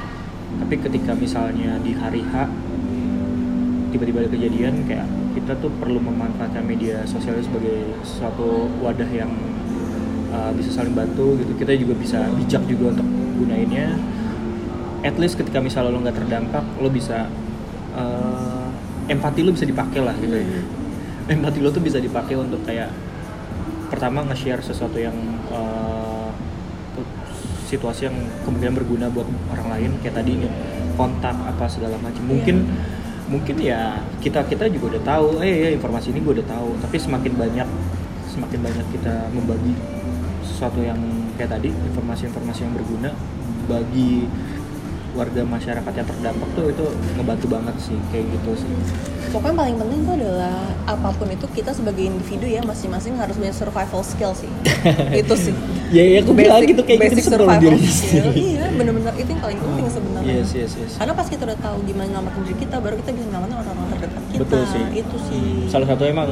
[0.53, 2.49] Tapi ketika misalnya di hari H
[3.93, 5.05] tiba-tiba ada kejadian kayak
[5.37, 9.29] kita tuh perlu memanfaatkan media sosial sebagai suatu wadah yang
[10.33, 11.53] uh, bisa saling bantu gitu.
[11.53, 13.07] Kita juga bisa bijak juga untuk
[13.37, 13.93] gunainnya.
[15.05, 17.29] At least ketika misalnya lo nggak terdampak lo bisa
[17.93, 18.67] uh,
[19.05, 20.33] empati lo bisa dipakai lah gitu.
[20.33, 20.63] Ya
[21.23, 22.91] empati lo tuh bisa dipakai untuk kayak
[23.87, 25.15] pertama nge-share sesuatu yang
[25.53, 26.27] uh,
[27.69, 30.51] situasi yang kemudian berguna buat orang lain kayak tadi nih
[30.99, 32.23] kontak apa segala macam.
[32.27, 32.67] Mungkin
[33.31, 36.69] mungkin ya kita kita juga udah tahu eh ya informasi ini gue udah tahu.
[36.83, 37.67] Tapi semakin banyak
[38.33, 39.73] semakin banyak kita membagi
[40.43, 40.99] sesuatu yang
[41.39, 43.09] kayak tadi informasi-informasi yang berguna
[43.65, 44.27] bagi
[45.13, 46.85] warga masyarakat yang terdampak tuh itu
[47.17, 48.69] ngebantu banget sih kayak gitu sih.
[49.29, 53.53] Pokoknya paling penting itu adalah apa pun itu kita sebagai individu ya masing-masing harus punya
[53.53, 54.51] survival skill sih.
[55.25, 55.55] Itu sih.
[55.89, 59.59] Ya ya aku bilang gitu kayak basic gitu survival skill iya bener-bener itu yang paling
[59.61, 60.33] penting sebenarnya.
[60.41, 60.91] yes yes yes.
[60.97, 64.23] Karena pas kita udah tahu gimana nyelamatin diri kita baru kita bisa nyelamatin orang-orang terdekat
[64.29, 64.41] kita.
[64.41, 64.83] Betul sih.
[64.97, 65.45] Itu sih.
[65.69, 66.29] Salah satu emang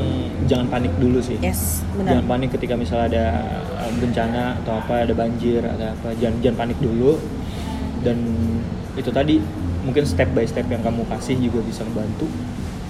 [0.50, 1.38] jangan panik dulu sih.
[1.42, 2.18] Yes benar.
[2.18, 3.26] Jangan panik ketika misalnya ada
[3.82, 7.18] uh, bencana atau apa ada banjir ada apa jangan jangan panik dulu
[8.02, 8.18] dan
[9.00, 9.40] itu tadi
[9.82, 12.28] mungkin step by step yang kamu kasih juga bisa membantu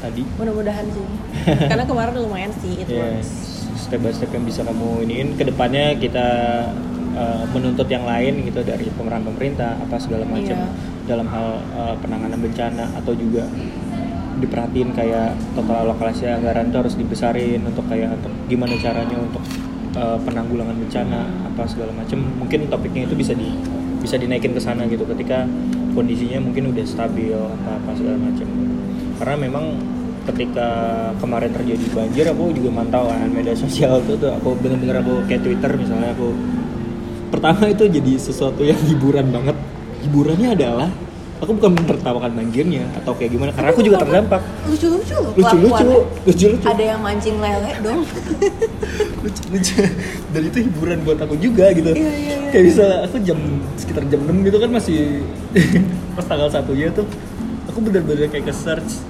[0.01, 0.25] tadi.
[0.39, 1.05] Mudah-mudahan sih.
[1.71, 3.51] Karena kemarin lumayan sih it ya works
[3.81, 5.35] step by step yang bisa kamu iniin.
[5.35, 6.27] Ke depannya kita
[7.17, 10.55] uh, menuntut yang lain gitu dari pemeran pemerintah apa segala macam.
[10.55, 10.69] Iya.
[11.01, 13.43] dalam hal uh, penanganan bencana atau juga
[14.37, 19.43] diperhatiin kayak total alokasi anggaran itu harus dibesarin untuk kayak untuk gimana caranya untuk
[19.97, 22.21] uh, penanggulangan bencana apa segala macam.
[22.39, 23.49] Mungkin topiknya itu bisa di
[24.01, 25.45] bisa dinaikin ke sana gitu ketika
[25.93, 28.47] kondisinya mungkin udah stabil apa apa segala macam.
[29.21, 29.65] Karena memang
[30.25, 30.67] ketika
[31.21, 35.45] kemarin terjadi banjir aku juga mantau kan media sosial tuh, tuh aku bener-bener aku kayak
[35.45, 36.33] Twitter misalnya aku.
[37.31, 39.55] Pertama itu jadi sesuatu yang hiburan banget.
[40.01, 40.89] Hiburannya adalah
[41.41, 44.41] aku bukan menertawakan banjirnya atau kayak gimana karena aku juga terdampak.
[44.69, 46.25] lucu-lucu loh lucu-lucu kelakuannya.
[46.29, 48.01] lucu-lucu ada yang mancing lele dong.
[49.21, 49.77] Lucu lucu.
[50.33, 51.93] Dan itu hiburan buat aku juga gitu.
[51.93, 52.49] Iya, iya, iya.
[52.49, 53.37] kayak bisa aku jam
[53.77, 55.21] sekitar jam 6 gitu kan masih
[56.17, 57.05] pas tanggal satunya tuh
[57.69, 59.01] aku bener-bener kayak ke search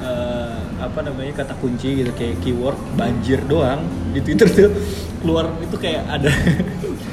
[0.00, 4.72] eh, apa namanya kata kunci gitu kayak keyword banjir doang di Twitter tuh.
[5.20, 6.32] Keluar itu kayak ada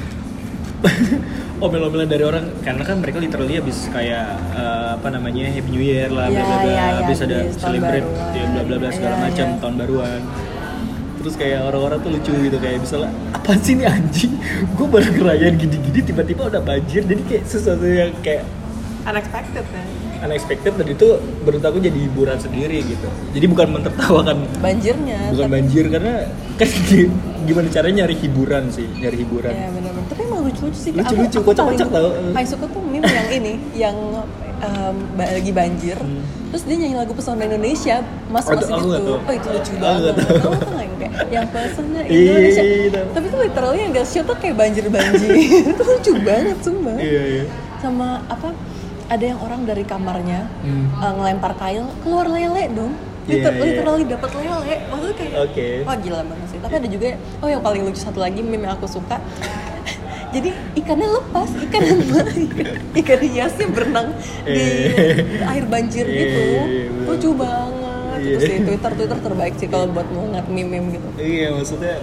[1.64, 6.12] omel-omelan dari orang karena kan mereka literally habis kayak eh, apa namanya Happy New Year
[6.12, 8.06] lah bla bla bla habis ada celebrate
[8.52, 9.58] bla bla bla segala Iya, macam iya.
[9.58, 10.20] tahun baruan.
[11.16, 14.32] Terus kayak orang-orang tuh lucu gitu kayak misalnya apa sih ini anjing?
[14.72, 18.44] Gue baru ngerayain gini-gini tiba-tiba udah banjir jadi kayak sesuatu yang kayak
[19.02, 19.86] unexpected kan?
[20.22, 21.08] Unexpected dan itu
[21.40, 23.08] menurut aku jadi hiburan sendiri gitu.
[23.32, 26.14] Jadi bukan mentertawakan banjirnya bukan tapi- banjir karena
[26.54, 26.68] kan
[27.46, 30.06] gimana caranya nyari hiburan sih nyari hiburan Iya benar-benar.
[30.06, 30.90] Tapi emang lucu-lucu sih.
[30.90, 32.08] Lucu-lucu, kocak-kocak tau.
[32.30, 33.96] Paling suka tuh meme yang ini, yang
[35.14, 35.96] ba- lagi banjir.
[35.96, 36.22] Hmm.
[36.46, 37.96] Terus dia nyanyi lagu pesona Indonesia,
[38.28, 38.66] aku gitu.
[38.70, 39.16] nggak tahu.
[39.18, 40.14] Oh itu lucu banget.
[40.16, 40.50] tahu.
[40.56, 42.62] Tuh kayak yang pesona Indonesia.
[42.62, 43.02] iya, iya.
[43.10, 45.30] Tapi tuh literally yang gak show tuh kayak banjir-banjir.
[45.72, 46.96] itu lucu banget sumpah.
[46.96, 47.44] iya iya
[47.78, 48.50] Sama apa?
[49.06, 50.90] Ada yang orang dari kamarnya Hmm.
[50.92, 52.90] eh, ngelempar kail keluar lele dong.
[53.26, 53.62] Iya, Liter- iya.
[53.68, 54.74] Literally dapat lele.
[54.86, 55.66] Maksudnya kayak Oke.
[55.82, 56.58] Wah gila banget sih.
[56.58, 57.06] Tapi ada juga
[57.38, 59.18] oh yang paling lucu satu lagi meme yang aku suka.
[60.34, 61.82] Jadi ikannya lepas, ikan
[63.00, 64.08] ikan, hiasnya berenang
[64.44, 64.62] di
[64.92, 65.48] Eh.
[65.48, 66.38] air banjir Iya, gitu.
[66.38, 68.18] iya, iya, Lucu banget.
[68.18, 68.34] Iya.
[68.34, 71.08] Terus di Twitter Twitter terbaik sih kalau buat mau ngat meme-meme gitu.
[71.16, 72.00] iya maksudnya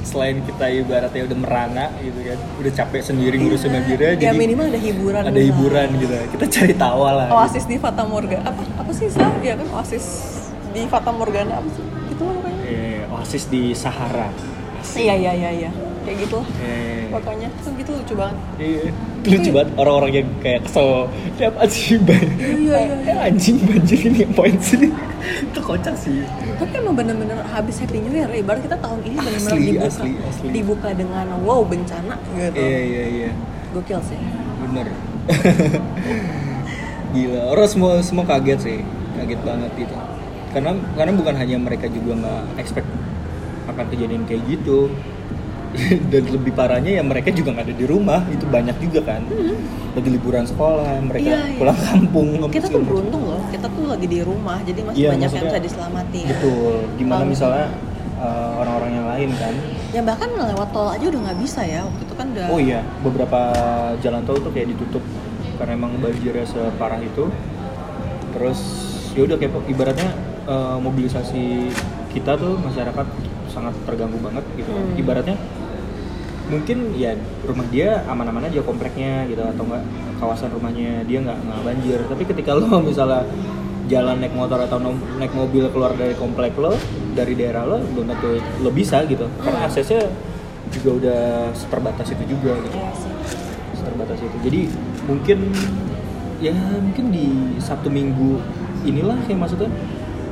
[0.00, 4.66] selain kita ibaratnya udah merana gitu kan udah capek sendiri ngurusin banjirnya ya jadi minimal
[4.66, 5.20] ada hiburan.
[5.20, 5.44] ada lah.
[5.44, 8.42] hiburan gitu kita cari tawa lah Oasis di Fata Morgana.
[8.44, 9.30] Apa apa sih sah?
[9.38, 10.06] Ya kan Oasis
[10.70, 11.84] di Fata Morgana apa sih?
[12.08, 12.60] Gitu lah pokoknya.
[12.64, 14.28] Eh, oasis di Sahara
[14.90, 15.70] Iya iya iya iya.
[16.00, 16.48] Kayak gitu lah.
[16.58, 18.36] Eh, Pokoknya tuh gitu lucu banget.
[18.56, 18.88] iya.
[19.20, 21.04] lucu banget orang-orang yang kayak kesel
[21.36, 23.12] dia apa sih ban Iya, iya, iya.
[23.12, 24.88] Eh, anjing banjir ini poin sini
[25.20, 26.24] itu kocak sih
[26.56, 30.46] Tapi emang bener-bener habis Happy New Year, ibarat kita tahun ini bener-bener dibuka, asli, asli.
[30.48, 32.56] dibuka dengan wow bencana gitu.
[32.56, 33.30] iya iya iya
[33.70, 34.16] Gokil sih.
[34.62, 34.88] bener
[37.12, 38.78] gila orang semua semua kaget sih
[39.16, 39.94] kaget banget gitu
[40.50, 42.88] karena karena bukan hanya mereka juga nggak expect
[43.66, 44.90] akan kejadian kayak gitu
[46.10, 49.22] dan lebih parahnya ya mereka juga nggak ada di rumah itu banyak juga kan
[49.90, 51.30] lagi liburan sekolah mereka Hmm.
[51.30, 51.58] Iya, iya.
[51.58, 55.30] pulang kampung Kita tuh beruntung loh, kita tuh lagi di rumah, jadi masih Iya, banyak
[55.30, 56.24] yang bisa diselamatin.
[56.26, 57.66] betul gimana Kalau- misalnya
[58.16, 59.54] uh, orang-orang yang lain kan
[59.90, 62.46] Ya bahkan lewat tol aja udah nggak bisa ya, waktu itu kan udah.
[62.46, 63.40] Oh iya, beberapa
[63.98, 65.02] jalan tol tuh kayak ditutup
[65.56, 67.24] karena emang banjirnya separah itu.
[68.30, 68.58] Terus
[69.12, 70.10] ya udah kayak ibaratnya
[70.46, 71.72] eh, mobilisasi
[72.10, 73.06] kita tuh masyarakat
[73.50, 74.70] sangat terganggu banget gitu.
[74.70, 74.94] Hmm.
[74.98, 75.36] Ibaratnya
[76.50, 77.14] mungkin ya
[77.46, 79.84] rumah dia aman-aman aja kompleknya gitu atau enggak
[80.18, 81.98] kawasan rumahnya dia nggak nggak banjir.
[82.06, 83.26] Tapi ketika lo misalnya
[83.90, 84.78] jalan naik motor atau
[85.18, 86.78] naik mobil keluar dari komplek lo
[87.10, 90.06] dari daerah lo belum tentu lo bisa gitu karena aksesnya
[90.70, 93.20] juga udah terbatas itu juga gitu Iya
[93.90, 94.60] terbatas itu jadi
[95.10, 95.38] mungkin
[96.40, 97.26] ya mungkin di
[97.60, 98.40] sabtu minggu
[98.86, 99.68] inilah yang maksudnya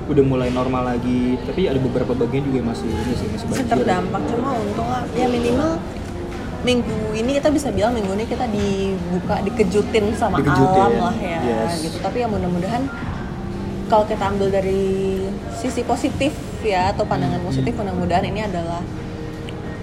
[0.09, 3.67] udah mulai normal lagi tapi ada beberapa bagian juga yang masih ini sih masih banjir
[3.69, 5.71] terdampak cuma untung lah ya minimal
[6.65, 11.41] minggu ini kita bisa bilang minggu ini kita dibuka dikejutin sama Dikejutin, alam lah ya
[11.45, 11.85] yes.
[11.85, 12.83] gitu tapi ya mudah-mudahan
[13.89, 15.23] kalau kita ambil dari
[15.55, 16.33] sisi positif
[16.65, 17.49] ya atau pandangan Hmm.
[17.49, 18.83] positif mudah-mudahan ini adalah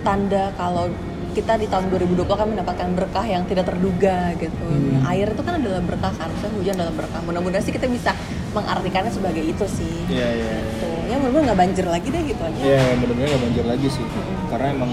[0.04, 0.92] tanda kalau
[1.36, 4.56] kita di tahun 2020 akan mendapatkan berkah yang tidak terduga gitu.
[4.56, 5.04] Hmm.
[5.04, 7.20] Air itu kan adalah berkah kan, hujan adalah berkah.
[7.28, 8.16] Mudah-mudahan sih kita bisa
[8.56, 9.94] mengartikannya sebagai itu sih.
[10.08, 12.62] Iya iya Tuh, ya mudah-mudahan nggak banjir lagi deh gitu aja.
[12.64, 14.02] Iya, benar-benar nggak banjir lagi sih.
[14.02, 14.36] Mm-mm.
[14.48, 14.92] Karena emang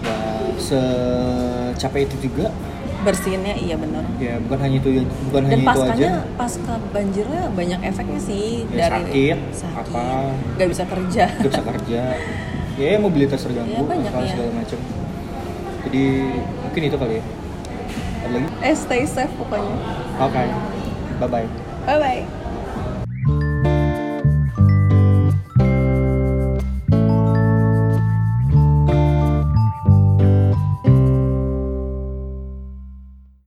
[0.00, 0.16] ya
[0.56, 2.54] secapek itu juga.
[2.96, 4.02] Bersihinnya iya benar.
[4.18, 4.90] Ya bukan hanya itu
[5.30, 5.78] bukan Dan hanya itu aja.
[5.78, 9.36] paskanya pasca banjirnya banyak efeknya sih Ya, dari sakit,
[9.74, 10.04] apa.
[10.56, 11.24] nggak bisa kerja.
[11.36, 12.02] Gak bisa kerja.
[12.76, 14.36] Ya mobilitas terganggu, Ya, banyak, apa ya.
[14.36, 14.78] segala macam.
[15.88, 16.04] Jadi
[16.60, 17.24] mungkin itu kali ya.
[18.20, 18.48] Ada lagi?
[18.60, 19.76] Eh stay safe pokoknya.
[20.20, 20.44] Oke.
[21.16, 21.48] Bye bye.
[21.88, 22.35] Bye bye.